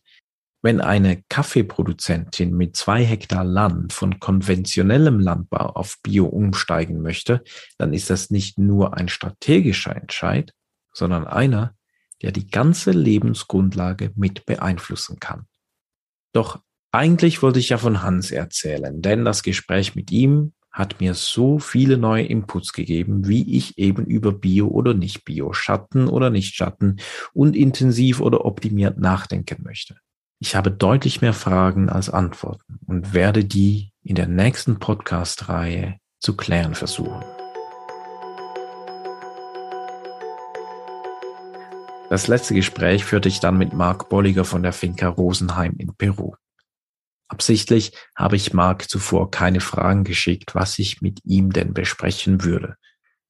Wenn 0.65 0.81
eine 0.81 1.21
Kaffeeproduzentin 1.29 2.51
mit 2.57 2.75
zwei 2.75 3.05
Hektar 3.05 3.43
Land 3.43 3.93
von 3.93 4.19
konventionellem 4.19 5.19
Landbau 5.19 5.67
auf 5.67 5.97
Bio 6.01 6.25
umsteigen 6.25 7.03
möchte, 7.03 7.43
dann 7.77 7.93
ist 7.93 8.09
das 8.09 8.31
nicht 8.31 8.57
nur 8.57 8.97
ein 8.97 9.07
strategischer 9.07 9.95
Entscheid, 9.95 10.53
sondern 10.91 11.27
einer, 11.27 11.75
der 12.23 12.31
die 12.31 12.47
ganze 12.47 12.89
Lebensgrundlage 12.89 14.11
mit 14.15 14.47
beeinflussen 14.47 15.19
kann. 15.19 15.45
Doch 16.33 16.59
eigentlich 16.91 17.43
wollte 17.43 17.59
ich 17.59 17.69
ja 17.69 17.77
von 17.77 18.01
Hans 18.01 18.31
erzählen, 18.31 19.03
denn 19.03 19.23
das 19.23 19.43
Gespräch 19.43 19.93
mit 19.93 20.09
ihm 20.09 20.53
hat 20.71 20.99
mir 20.99 21.13
so 21.13 21.59
viele 21.59 21.99
neue 21.99 22.25
Inputs 22.25 22.73
gegeben, 22.73 23.27
wie 23.27 23.55
ich 23.55 23.77
eben 23.77 24.03
über 24.03 24.31
Bio 24.31 24.69
oder 24.69 24.95
nicht 24.95 25.25
Bio, 25.25 25.53
Schatten 25.53 26.07
oder 26.07 26.31
nicht 26.31 26.55
Schatten 26.55 26.95
und 27.35 27.55
intensiv 27.55 28.19
oder 28.19 28.45
optimiert 28.45 28.97
nachdenken 28.97 29.61
möchte. 29.61 29.97
Ich 30.39 30.55
habe 30.55 30.69
deutlich 30.69 31.21
mehr 31.21 31.33
Fragen 31.33 31.89
als 31.89 32.09
Antworten 32.09 32.79
und 32.87 33.13
werde 33.13 33.45
die 33.45 33.93
in 34.03 34.15
der 34.15 34.27
nächsten 34.27 34.79
Podcast-Reihe 34.79 35.97
zu 36.19 36.35
klären 36.35 36.75
versuchen. 36.75 37.23
Das 42.09 42.27
letzte 42.27 42.53
Gespräch 42.53 43.05
führte 43.05 43.29
ich 43.29 43.39
dann 43.39 43.57
mit 43.57 43.73
Mark 43.73 44.09
Bolliger 44.09 44.45
von 44.45 44.61
der 44.61 44.73
Finca 44.73 45.07
Rosenheim 45.07 45.75
in 45.77 45.95
Peru. 45.95 46.35
Absichtlich 47.27 47.93
habe 48.15 48.35
ich 48.35 48.53
Mark 48.53 48.89
zuvor 48.89 49.31
keine 49.31 49.61
Fragen 49.61 50.03
geschickt, 50.03 50.53
was 50.53 50.77
ich 50.79 51.01
mit 51.01 51.21
ihm 51.23 51.53
denn 51.53 51.73
besprechen 51.73 52.43
würde. 52.43 52.75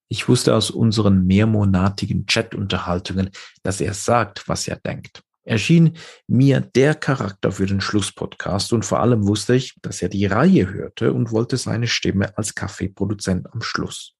Ich 0.10 0.28
wusste 0.28 0.56
aus 0.56 0.72
unseren 0.72 1.26
mehrmonatigen 1.26 2.26
Chat-Unterhaltungen, 2.26 3.30
dass 3.64 3.80
er 3.80 3.94
sagt, 3.94 4.50
was 4.50 4.68
er 4.68 4.76
denkt. 4.76 5.25
Er 5.46 5.60
schien 5.60 5.96
mir 6.28 6.60
der 6.60 6.96
Charakter 6.96 7.52
für 7.52 7.68
den 7.68 7.80
Schlusspodcast 7.80 8.74
und 8.74 8.84
vor 8.84 9.00
allem 9.00 9.28
wusste 9.28 9.56
ich, 9.56 9.76
dass 9.82 10.02
er 10.02 10.10
die 10.10 10.26
Reihe 10.26 10.74
hörte 10.74 11.14
und 11.14 11.32
wollte 11.32 11.58
seine 11.58 11.88
Stimme 11.88 12.36
als 12.38 12.56
Kaffeeproduzent 12.56 13.54
am 13.54 13.62
Schluss. 13.62 14.16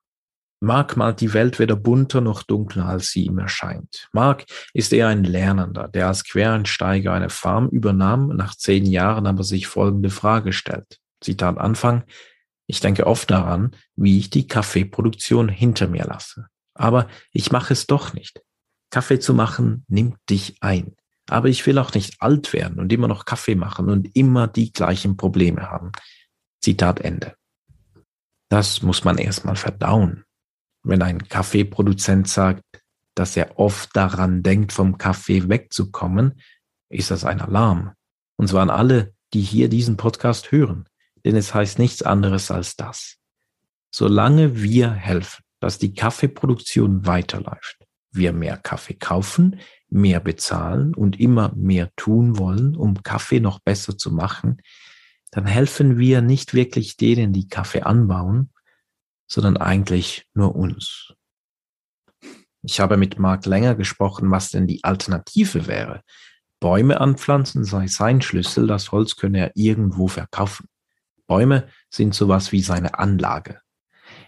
Mark 0.62 0.96
malt 0.98 1.22
die 1.22 1.34
Welt 1.34 1.60
weder 1.60 1.76
bunter 1.76 2.22
noch 2.22 2.44
dunkler, 2.44 2.86
als 2.86 3.10
sie 3.10 3.26
ihm 3.26 3.40
erscheint. 3.40 4.08
Mark 4.14 4.46
ist 4.74 4.94
eher 4.94 5.08
ein 5.08 5.24
Lernender, 5.24 5.88
der 5.88 6.08
als 6.08 6.24
Quereinsteiger 6.24 7.12
eine 7.12 7.30
Farm 7.30 7.70
übernahm, 7.70 8.28
nach 8.30 8.56
zehn 8.56 8.86
Jahren 8.86 9.28
aber 9.28 9.44
sich 9.44 9.68
folgende 9.68 10.10
Frage 10.10 10.54
stellt. 10.54 11.00
Zitat 11.22 11.58
Anfang. 11.58 12.04
Ich 12.68 12.80
denke 12.80 13.06
oft 13.06 13.30
daran, 13.30 13.76
wie 13.96 14.18
ich 14.18 14.30
die 14.30 14.48
Kaffeeproduktion 14.48 15.50
hinter 15.50 15.88
mir 15.88 16.06
lasse. 16.06 16.48
Aber 16.74 17.08
ich 17.32 17.52
mache 17.52 17.74
es 17.74 17.88
doch 17.88 18.14
nicht. 18.14 18.42
Kaffee 18.92 19.20
zu 19.20 19.34
machen 19.34 19.86
nimmt 19.88 20.18
dich 20.30 20.58
ein. 20.62 20.96
Aber 21.30 21.50
ich 21.50 21.66
will 21.66 21.78
auch 21.80 21.94
nicht 21.94 22.22
alt 22.22 22.54
werden 22.54 22.80
und 22.80 22.94
immer 22.94 23.08
noch 23.08 23.26
Kaffee 23.26 23.56
machen 23.56 23.90
und 23.90 24.16
immer 24.16 24.48
die 24.48 24.72
gleichen 24.72 25.18
Probleme 25.18 25.70
haben. 25.70 25.92
Zitat 26.62 27.00
Ende. 27.00 27.36
Das 28.50 28.82
muss 28.82 29.04
man 29.04 29.18
erstmal 29.18 29.56
verdauen. 29.56 30.24
Wenn 30.84 31.02
ein 31.02 31.28
Kaffeeproduzent 31.28 32.28
sagt, 32.28 32.64
dass 33.16 33.36
er 33.38 33.58
oft 33.58 33.96
daran 33.96 34.44
denkt, 34.44 34.72
vom 34.72 34.98
Kaffee 34.98 35.50
wegzukommen, 35.50 36.40
ist 36.90 37.12
das 37.12 37.26
ein 37.26 37.42
Alarm. 37.42 37.94
Und 38.38 38.50
zwar 38.50 38.62
an 38.62 38.70
alle, 38.70 39.14
die 39.34 39.42
hier 39.42 39.70
diesen 39.70 39.98
Podcast 39.98 40.52
hören. 40.52 40.88
Denn 41.24 41.36
es 41.36 41.54
heißt 41.54 41.80
nichts 41.80 42.04
anderes 42.04 42.52
als 42.52 42.76
das. 42.76 43.18
Solange 43.92 44.62
wir 44.62 44.92
helfen, 44.92 45.44
dass 45.60 45.80
die 45.80 45.94
Kaffeeproduktion 45.94 47.08
weiterläuft, 47.08 47.85
wir 48.16 48.34
mehr 48.34 48.58
Kaffee 48.58 48.96
kaufen, 48.96 49.60
mehr 49.90 50.20
bezahlen 50.20 50.94
und 50.94 51.20
immer 51.20 51.54
mehr 51.56 51.92
tun 51.96 52.38
wollen, 52.38 52.76
um 52.76 53.04
Kaffee 53.04 53.40
noch 53.40 53.60
besser 53.60 53.98
zu 53.98 54.12
machen, 54.12 54.62
dann 55.32 55.46
helfen 55.46 55.98
wir 55.98 56.22
nicht 56.22 56.54
wirklich 56.54 56.98
denen, 56.98 57.34
die 57.34 57.48
Kaffee 57.48 57.82
anbauen, 57.82 58.52
sondern 59.28 59.58
eigentlich 59.58 60.28
nur 60.34 60.56
uns. 60.56 61.14
Ich 62.62 62.80
habe 62.80 62.98
mit 62.98 63.20
Mark 63.20 63.46
länger 63.46 63.76
gesprochen, 63.76 64.32
was 64.32 64.50
denn 64.50 64.66
die 64.66 64.84
Alternative 64.84 65.68
wäre. 65.68 66.02
Bäume 66.60 67.00
anpflanzen 67.00 67.64
sei 67.64 67.88
sein 67.88 68.22
Schlüssel, 68.22 68.66
das 68.66 68.92
Holz 68.92 69.18
könne 69.18 69.40
er 69.40 69.52
irgendwo 69.56 70.08
verkaufen. 70.08 70.68
Bäume 71.28 71.68
sind 71.90 72.16
sowas 72.16 72.52
wie 72.52 72.62
seine 72.62 72.98
Anlage. 72.98 73.62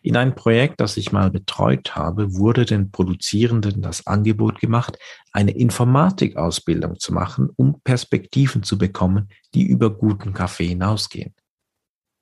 In 0.02 0.16
einem 0.16 0.36
Projekt, 0.36 0.80
das 0.80 0.98
ich 0.98 1.12
mal 1.12 1.32
betreut 1.32 1.96
habe, 1.96 2.36
wurde 2.36 2.66
den 2.66 2.92
Produzierenden 2.92 3.82
das 3.82 4.08
Angebot 4.08 4.60
gemacht, 4.60 4.98
eine 5.32 5.52
Informatikausbildung 5.52 7.00
zu 7.00 7.14
machen, 7.14 7.50
um 7.56 7.82
Perspektiven 7.82 8.64
zu 8.64 8.78
bekommen, 8.78 9.30
die 9.54 9.66
über 9.66 9.90
guten 9.90 10.34
Kaffee 10.34 10.68
hinausgehen. 10.68 11.34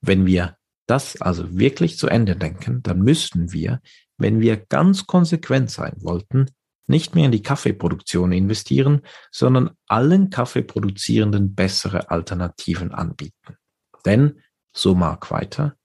Wenn 0.01 0.25
wir 0.25 0.57
das 0.87 1.19
also 1.21 1.57
wirklich 1.57 1.97
zu 1.97 2.07
Ende 2.07 2.35
denken, 2.35 2.83
dann 2.83 2.99
müssten 2.99 3.51
wir, 3.51 3.81
wenn 4.17 4.39
wir 4.39 4.57
ganz 4.57 5.07
konsequent 5.07 5.71
sein 5.71 5.95
wollten, 5.97 6.47
nicht 6.87 7.15
mehr 7.15 7.25
in 7.25 7.31
die 7.31 7.41
Kaffeeproduktion 7.41 8.31
investieren, 8.31 9.01
sondern 9.31 9.71
allen 9.87 10.29
Kaffeeproduzierenden 10.29 11.55
bessere 11.55 12.11
Alternativen 12.11 12.91
anbieten. 12.91 13.57
Denn, 14.05 14.41
so 14.71 14.93
mag 14.93 15.31
weiter, 15.31 15.75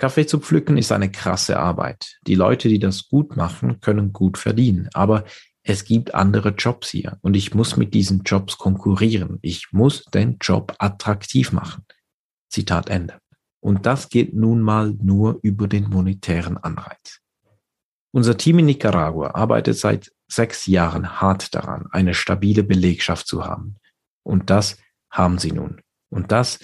Kaffee 0.00 0.26
zu 0.26 0.40
pflücken 0.40 0.78
ist 0.78 0.92
eine 0.92 1.10
krasse 1.12 1.58
Arbeit. 1.58 2.18
Die 2.26 2.34
Leute, 2.34 2.70
die 2.70 2.78
das 2.78 3.08
gut 3.08 3.36
machen, 3.36 3.80
können 3.82 4.14
gut 4.14 4.38
verdienen. 4.38 4.88
Aber 4.94 5.24
es 5.62 5.84
gibt 5.84 6.14
andere 6.14 6.54
Jobs 6.56 6.88
hier 6.88 7.18
und 7.20 7.36
ich 7.36 7.54
muss 7.54 7.76
mit 7.76 7.92
diesen 7.92 8.22
Jobs 8.22 8.56
konkurrieren. 8.56 9.38
Ich 9.42 9.72
muss 9.72 10.04
den 10.06 10.38
Job 10.40 10.74
attraktiv 10.78 11.52
machen. 11.52 11.84
Zitat 12.48 12.88
Ende. 12.88 13.18
Und 13.60 13.84
das 13.84 14.08
geht 14.08 14.32
nun 14.32 14.62
mal 14.62 14.96
nur 15.02 15.38
über 15.42 15.68
den 15.68 15.90
monetären 15.90 16.56
Anreiz. 16.56 17.20
Unser 18.10 18.38
Team 18.38 18.60
in 18.60 18.66
Nicaragua 18.66 19.32
arbeitet 19.34 19.76
seit 19.76 20.10
sechs 20.26 20.64
Jahren 20.64 21.20
hart 21.20 21.54
daran, 21.54 21.88
eine 21.90 22.14
stabile 22.14 22.64
Belegschaft 22.64 23.26
zu 23.26 23.44
haben. 23.44 23.76
Und 24.22 24.48
das 24.48 24.78
haben 25.10 25.38
sie 25.38 25.52
nun. 25.52 25.82
Und 26.08 26.32
das 26.32 26.58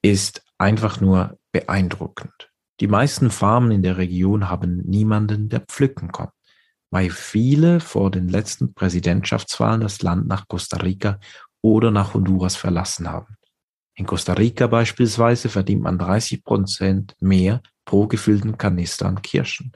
ist 0.00 0.44
einfach 0.58 1.00
nur 1.00 1.36
beeindruckend. 1.50 2.48
Die 2.80 2.86
meisten 2.86 3.30
Farmen 3.30 3.72
in 3.72 3.82
der 3.82 3.96
Region 3.96 4.48
haben 4.48 4.78
niemanden, 4.78 5.48
der 5.48 5.60
pflücken 5.60 6.12
kommt, 6.12 6.32
weil 6.90 7.10
viele 7.10 7.80
vor 7.80 8.10
den 8.10 8.28
letzten 8.28 8.72
Präsidentschaftswahlen 8.72 9.80
das 9.80 10.02
Land 10.02 10.28
nach 10.28 10.46
Costa 10.46 10.76
Rica 10.76 11.18
oder 11.60 11.90
nach 11.90 12.14
Honduras 12.14 12.54
verlassen 12.54 13.10
haben. 13.10 13.36
In 13.96 14.06
Costa 14.06 14.34
Rica 14.34 14.68
beispielsweise 14.68 15.48
verdient 15.48 15.82
man 15.82 15.98
30 15.98 16.44
Prozent 16.44 17.16
mehr 17.18 17.62
pro 17.84 18.06
gefüllten 18.06 18.56
Kanister 18.56 19.06
an 19.06 19.22
Kirschen. 19.22 19.72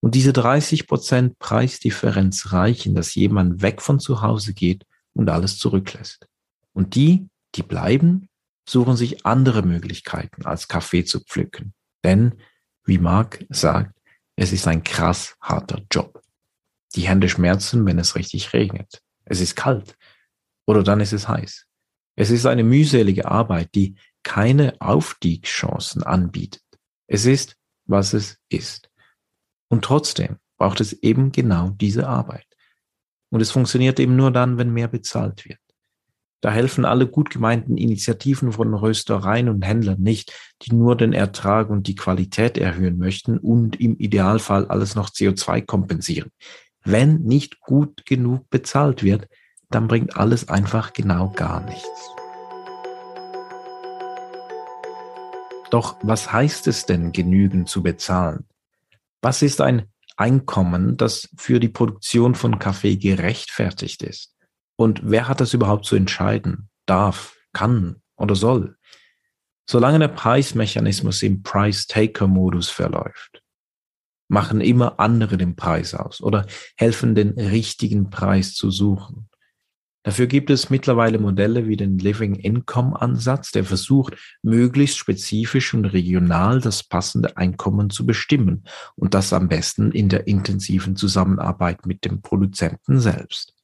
Und 0.00 0.16
diese 0.16 0.32
30 0.32 0.88
Prozent 0.88 1.38
Preisdifferenz 1.38 2.52
reichen, 2.52 2.96
dass 2.96 3.14
jemand 3.14 3.62
weg 3.62 3.80
von 3.80 4.00
zu 4.00 4.20
Hause 4.20 4.52
geht 4.52 4.84
und 5.14 5.30
alles 5.30 5.58
zurücklässt. 5.58 6.26
Und 6.72 6.96
die, 6.96 7.28
die 7.54 7.62
bleiben, 7.62 8.28
suchen 8.68 8.96
sich 8.96 9.24
andere 9.24 9.62
Möglichkeiten 9.62 10.44
als 10.44 10.66
Kaffee 10.66 11.04
zu 11.04 11.20
pflücken. 11.20 11.72
Denn, 12.06 12.34
wie 12.84 12.98
Marc 12.98 13.44
sagt, 13.48 13.98
es 14.36 14.52
ist 14.52 14.68
ein 14.68 14.84
krass 14.84 15.36
harter 15.40 15.82
Job. 15.90 16.22
Die 16.94 17.08
Hände 17.08 17.28
schmerzen, 17.28 17.84
wenn 17.84 17.98
es 17.98 18.14
richtig 18.14 18.52
regnet. 18.52 19.02
Es 19.24 19.40
ist 19.40 19.56
kalt. 19.56 19.98
Oder 20.66 20.84
dann 20.84 21.00
ist 21.00 21.12
es 21.12 21.26
heiß. 21.26 21.66
Es 22.14 22.30
ist 22.30 22.46
eine 22.46 22.62
mühselige 22.62 23.26
Arbeit, 23.26 23.74
die 23.74 23.96
keine 24.22 24.80
Aufstiegschancen 24.80 26.04
anbietet. 26.04 26.62
Es 27.08 27.26
ist, 27.26 27.56
was 27.86 28.12
es 28.12 28.38
ist. 28.50 28.88
Und 29.68 29.84
trotzdem 29.84 30.36
braucht 30.58 30.80
es 30.80 30.92
eben 30.92 31.32
genau 31.32 31.70
diese 31.70 32.06
Arbeit. 32.06 32.46
Und 33.30 33.40
es 33.40 33.50
funktioniert 33.50 33.98
eben 33.98 34.14
nur 34.14 34.30
dann, 34.30 34.58
wenn 34.58 34.72
mehr 34.72 34.88
bezahlt 34.88 35.44
wird. 35.44 35.58
Da 36.46 36.52
helfen 36.52 36.84
alle 36.84 37.08
gut 37.08 37.30
gemeinten 37.30 37.76
Initiativen 37.76 38.52
von 38.52 38.72
Röstereien 38.72 39.48
und 39.48 39.62
Händlern 39.62 40.00
nicht, 40.00 40.32
die 40.62 40.76
nur 40.76 40.96
den 40.96 41.12
Ertrag 41.12 41.70
und 41.70 41.88
die 41.88 41.96
Qualität 41.96 42.56
erhöhen 42.56 42.98
möchten 42.98 43.36
und 43.36 43.80
im 43.80 43.96
Idealfall 43.96 44.68
alles 44.68 44.94
noch 44.94 45.10
CO2 45.10 45.66
kompensieren. 45.66 46.30
Wenn 46.84 47.22
nicht 47.22 47.58
gut 47.58 48.06
genug 48.06 48.48
bezahlt 48.48 49.02
wird, 49.02 49.26
dann 49.70 49.88
bringt 49.88 50.16
alles 50.16 50.48
einfach 50.48 50.92
genau 50.92 51.30
gar 51.30 51.64
nichts. 51.64 52.14
Doch 55.70 55.96
was 56.02 56.30
heißt 56.30 56.68
es 56.68 56.86
denn, 56.86 57.10
genügend 57.10 57.68
zu 57.68 57.82
bezahlen? 57.82 58.44
Was 59.20 59.42
ist 59.42 59.60
ein 59.60 59.90
Einkommen, 60.16 60.96
das 60.96 61.28
für 61.36 61.58
die 61.58 61.70
Produktion 61.70 62.36
von 62.36 62.60
Kaffee 62.60 62.98
gerechtfertigt 62.98 64.04
ist? 64.04 64.35
Und 64.76 65.00
wer 65.04 65.28
hat 65.28 65.40
das 65.40 65.54
überhaupt 65.54 65.86
zu 65.86 65.96
entscheiden? 65.96 66.68
Darf, 66.86 67.36
kann 67.52 68.02
oder 68.16 68.34
soll? 68.34 68.76
Solange 69.68 69.98
der 69.98 70.08
Preismechanismus 70.08 71.22
im 71.22 71.42
Price-Taker-Modus 71.42 72.68
verläuft, 72.68 73.42
machen 74.28 74.60
immer 74.60 75.00
andere 75.00 75.36
den 75.38 75.56
Preis 75.56 75.94
aus 75.94 76.20
oder 76.20 76.46
helfen 76.76 77.14
den 77.14 77.30
richtigen 77.30 78.10
Preis 78.10 78.54
zu 78.54 78.70
suchen. 78.70 79.28
Dafür 80.04 80.28
gibt 80.28 80.50
es 80.50 80.70
mittlerweile 80.70 81.18
Modelle 81.18 81.66
wie 81.66 81.76
den 81.76 81.98
Living 81.98 82.36
Income 82.36 83.00
Ansatz, 83.02 83.50
der 83.50 83.64
versucht, 83.64 84.14
möglichst 84.40 84.98
spezifisch 84.98 85.74
und 85.74 85.84
regional 85.86 86.60
das 86.60 86.84
passende 86.84 87.36
Einkommen 87.36 87.90
zu 87.90 88.06
bestimmen 88.06 88.62
und 88.94 89.14
das 89.14 89.32
am 89.32 89.48
besten 89.48 89.90
in 89.90 90.08
der 90.08 90.28
intensiven 90.28 90.94
Zusammenarbeit 90.94 91.86
mit 91.86 92.04
dem 92.04 92.22
Produzenten 92.22 93.00
selbst. 93.00 93.55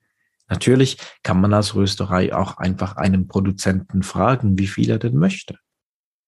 Natürlich 0.53 0.99
kann 1.23 1.41
man 1.41 1.55
als 1.55 1.75
Rösterei 1.75 2.35
auch 2.35 2.59
einfach 2.59 2.97
einen 2.97 3.27
Produzenten 3.27 4.03
fragen, 4.03 4.59
wie 4.59 4.67
viel 4.67 4.91
er 4.91 4.99
denn 4.99 5.17
möchte. 5.17 5.57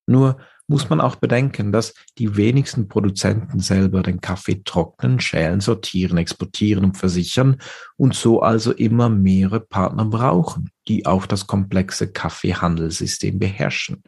Nur 0.07 0.39
muss 0.67 0.89
man 0.89 1.03
auch 1.03 1.17
bedenken, 1.17 1.73
dass 1.73 1.93
die 2.17 2.35
wenigsten 2.35 2.89
Produzenten 2.89 3.61
selber 3.61 4.03
den 4.03 4.23
Kaffee 4.23 4.63
trocknen, 4.65 5.21
schälen, 5.21 5.61
sortieren, 5.61 6.17
exportieren 6.17 6.87
und 6.87 6.97
versichern 6.97 7.61
und 7.99 8.15
so 8.15 8.41
also 8.41 8.73
immer 8.73 9.11
mehrere 9.11 9.61
Partner 9.61 10.07
brauchen, 10.07 10.71
die 10.89 11.05
auch 11.05 11.27
das 11.27 11.47
komplexe 11.47 12.11
Kaffeehandelssystem 12.11 13.39
beherrschen. 13.39 14.05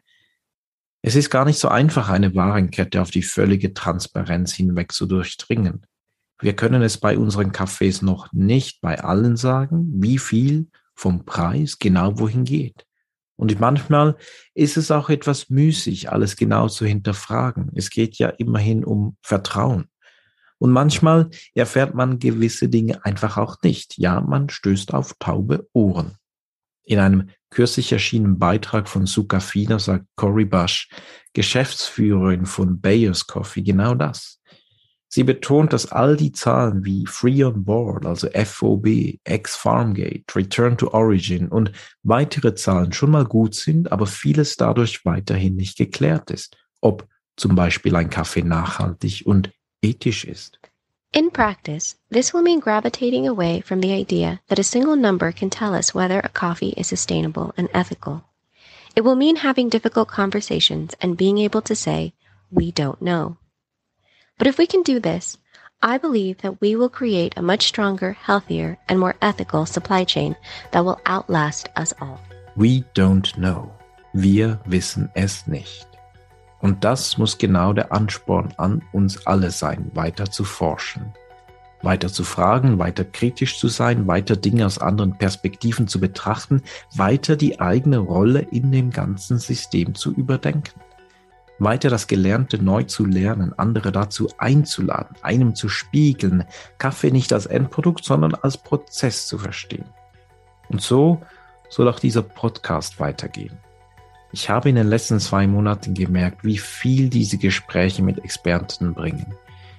Es 1.02 1.14
ist 1.14 1.28
gar 1.28 1.44
nicht 1.44 1.58
so 1.58 1.68
einfach, 1.68 2.08
eine 2.08 2.34
Warenkette 2.34 3.02
auf 3.02 3.10
die 3.10 3.22
völlige 3.22 3.74
Transparenz 3.74 4.54
hinweg 4.54 4.92
zu 4.92 5.04
durchdringen. 5.04 5.84
Wir 6.40 6.54
können 6.54 6.82
es 6.82 6.98
bei 6.98 7.16
unseren 7.16 7.52
Kaffees 7.52 8.02
noch 8.02 8.32
nicht 8.32 8.80
bei 8.80 9.00
allen 9.00 9.36
sagen, 9.36 9.90
wie 9.96 10.18
viel 10.18 10.68
vom 10.94 11.24
Preis 11.24 11.78
genau 11.78 12.18
wohin 12.18 12.44
geht. 12.44 12.86
Und 13.36 13.58
manchmal 13.60 14.16
ist 14.54 14.76
es 14.76 14.90
auch 14.90 15.10
etwas 15.10 15.50
müßig, 15.50 16.10
alles 16.10 16.36
genau 16.36 16.68
zu 16.68 16.86
hinterfragen. 16.86 17.70
Es 17.74 17.90
geht 17.90 18.16
ja 18.16 18.28
immerhin 18.28 18.84
um 18.84 19.16
Vertrauen. 19.22 19.88
Und 20.58 20.72
manchmal 20.72 21.28
erfährt 21.54 21.94
man 21.94 22.18
gewisse 22.18 22.68
Dinge 22.70 23.04
einfach 23.04 23.36
auch 23.36 23.56
nicht. 23.62 23.98
Ja, 23.98 24.22
man 24.22 24.48
stößt 24.48 24.94
auf 24.94 25.14
taube 25.18 25.68
Ohren. 25.74 26.16
In 26.84 26.98
einem 26.98 27.30
kürzlich 27.50 27.92
erschienenen 27.92 28.38
Beitrag 28.38 28.88
von 28.88 29.06
Sukafina 29.06 29.78
sagt 29.78 30.06
Cory 30.16 30.46
Bush, 30.46 30.88
Geschäftsführerin 31.34 32.46
von 32.46 32.80
Bayers 32.80 33.26
Coffee, 33.26 33.62
genau 33.62 33.94
das. 33.94 34.40
Sie 35.16 35.24
betont, 35.24 35.72
dass 35.72 35.90
all 35.92 36.14
die 36.14 36.32
Zahlen 36.32 36.84
wie 36.84 37.06
Free 37.06 37.42
on 37.42 37.64
Board, 37.64 38.04
also 38.04 38.28
FOB, 38.28 39.18
Ex-Farmgate, 39.24 40.36
Return 40.36 40.76
to 40.76 40.92
Origin 40.92 41.48
und 41.48 41.72
weitere 42.02 42.54
Zahlen 42.54 42.92
schon 42.92 43.12
mal 43.12 43.24
gut 43.24 43.54
sind, 43.54 43.90
aber 43.90 44.06
vieles 44.06 44.58
dadurch 44.58 45.06
weiterhin 45.06 45.56
nicht 45.56 45.78
geklärt 45.78 46.30
ist, 46.30 46.58
ob 46.82 47.08
zum 47.38 47.54
Beispiel 47.54 47.96
ein 47.96 48.10
Kaffee 48.10 48.42
nachhaltig 48.42 49.22
und 49.24 49.50
ethisch 49.80 50.26
ist. 50.26 50.58
In 51.12 51.30
practice, 51.30 51.96
this 52.10 52.34
will 52.34 52.42
mean 52.42 52.60
gravitating 52.60 53.26
away 53.26 53.62
from 53.62 53.80
the 53.80 53.98
idea 53.98 54.38
that 54.48 54.58
a 54.58 54.62
single 54.62 54.96
number 54.96 55.32
can 55.32 55.48
tell 55.48 55.72
us 55.72 55.94
whether 55.94 56.20
a 56.20 56.28
coffee 56.28 56.74
is 56.76 56.88
sustainable 56.88 57.54
and 57.56 57.70
ethical. 57.72 58.22
It 58.94 59.02
will 59.02 59.16
mean 59.16 59.36
having 59.36 59.70
difficult 59.70 60.08
conversations 60.08 60.94
and 61.00 61.16
being 61.16 61.38
able 61.38 61.62
to 61.62 61.74
say, 61.74 62.12
we 62.50 62.70
don't 62.70 63.00
know. 63.00 63.38
But 64.38 64.48
if 64.48 64.58
we 64.58 64.66
can 64.66 64.82
do 64.82 65.00
this, 65.00 65.38
I 65.82 65.96
believe 65.96 66.38
that 66.38 66.60
we 66.60 66.76
will 66.76 66.90
create 66.90 67.34
a 67.38 67.42
much 67.42 67.66
stronger, 67.66 68.12
healthier, 68.12 68.76
and 68.86 69.00
more 69.00 69.14
ethical 69.22 69.64
supply 69.64 70.04
chain 70.04 70.36
that 70.72 70.84
will 70.84 71.00
outlast 71.06 71.70
us 71.74 71.94
all. 72.02 72.20
We 72.54 72.84
don't 72.94 73.32
know. 73.36 73.72
Wir 74.12 74.60
wissen 74.66 75.10
es 75.14 75.46
nicht. 75.46 75.86
Und 76.60 76.84
das 76.84 77.16
muss 77.16 77.38
genau 77.38 77.72
der 77.72 77.92
Ansporn 77.92 78.52
an 78.58 78.82
uns 78.92 79.26
alle 79.26 79.50
sein, 79.50 79.90
weiter 79.94 80.30
zu 80.30 80.44
forschen, 80.44 81.14
weiter 81.82 82.08
zu 82.08 82.24
fragen, 82.24 82.78
weiter 82.78 83.04
kritisch 83.04 83.58
zu 83.58 83.68
sein, 83.68 84.06
weiter 84.06 84.36
Dinge 84.36 84.66
aus 84.66 84.78
anderen 84.78 85.16
Perspektiven 85.16 85.88
zu 85.88 85.98
betrachten, 85.98 86.62
weiter 86.94 87.36
die 87.36 87.60
eigene 87.60 87.98
Rolle 87.98 88.40
in 88.40 88.70
dem 88.70 88.90
ganzen 88.90 89.38
System 89.38 89.94
zu 89.94 90.12
überdenken 90.12 90.80
weiter 91.58 91.88
das 91.88 92.06
Gelernte 92.06 92.62
neu 92.62 92.82
zu 92.82 93.04
lernen, 93.04 93.52
andere 93.56 93.92
dazu 93.92 94.28
einzuladen, 94.38 95.16
einem 95.22 95.54
zu 95.54 95.68
spiegeln, 95.68 96.44
Kaffee 96.78 97.10
nicht 97.10 97.32
als 97.32 97.46
Endprodukt, 97.46 98.04
sondern 98.04 98.34
als 98.34 98.58
Prozess 98.58 99.26
zu 99.26 99.38
verstehen. 99.38 99.86
Und 100.68 100.82
so 100.82 101.22
soll 101.68 101.88
auch 101.88 102.00
dieser 102.00 102.22
Podcast 102.22 103.00
weitergehen. 103.00 103.58
Ich 104.32 104.50
habe 104.50 104.68
in 104.68 104.76
den 104.76 104.88
letzten 104.88 105.20
zwei 105.20 105.46
Monaten 105.46 105.94
gemerkt, 105.94 106.44
wie 106.44 106.58
viel 106.58 107.08
diese 107.08 107.38
Gespräche 107.38 108.02
mit 108.02 108.18
Experten 108.18 108.92
bringen, 108.92 109.34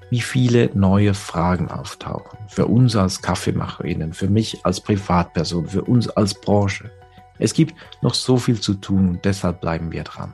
wie 0.10 0.22
viele 0.22 0.72
neue 0.74 1.14
Fragen 1.14 1.70
auftauchen, 1.70 2.40
für 2.48 2.66
uns 2.66 2.96
als 2.96 3.22
Kaffeemacherinnen, 3.22 4.14
für 4.14 4.30
mich 4.30 4.66
als 4.66 4.80
Privatperson, 4.80 5.68
für 5.68 5.84
uns 5.84 6.10
als 6.10 6.34
Branche. 6.34 6.92
Es 7.40 7.54
gibt 7.54 7.76
noch 8.02 8.14
so 8.14 8.38
viel 8.38 8.60
zu 8.60 8.74
tun 8.76 9.10
und 9.10 9.26
deshalb 9.26 9.62
bleiben 9.62 9.92
wir 9.92 10.04
dran. 10.04 10.34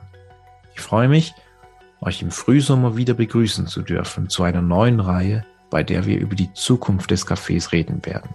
Ich 0.74 0.80
freue 0.80 1.08
mich, 1.08 1.34
euch 2.00 2.22
im 2.22 2.30
Frühsommer 2.30 2.96
wieder 2.96 3.14
begrüßen 3.14 3.66
zu 3.66 3.82
dürfen 3.82 4.28
zu 4.28 4.42
einer 4.42 4.62
neuen 4.62 5.00
Reihe, 5.00 5.44
bei 5.70 5.82
der 5.82 6.04
wir 6.06 6.18
über 6.18 6.34
die 6.34 6.52
Zukunft 6.52 7.10
des 7.10 7.26
Cafés 7.26 7.72
reden 7.72 8.04
werden. 8.04 8.30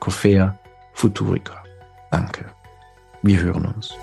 Coffea 0.00 0.58
Futurica. 0.94 1.62
Danke. 2.10 2.46
Wir 3.22 3.40
hören 3.40 3.66
uns. 3.66 3.94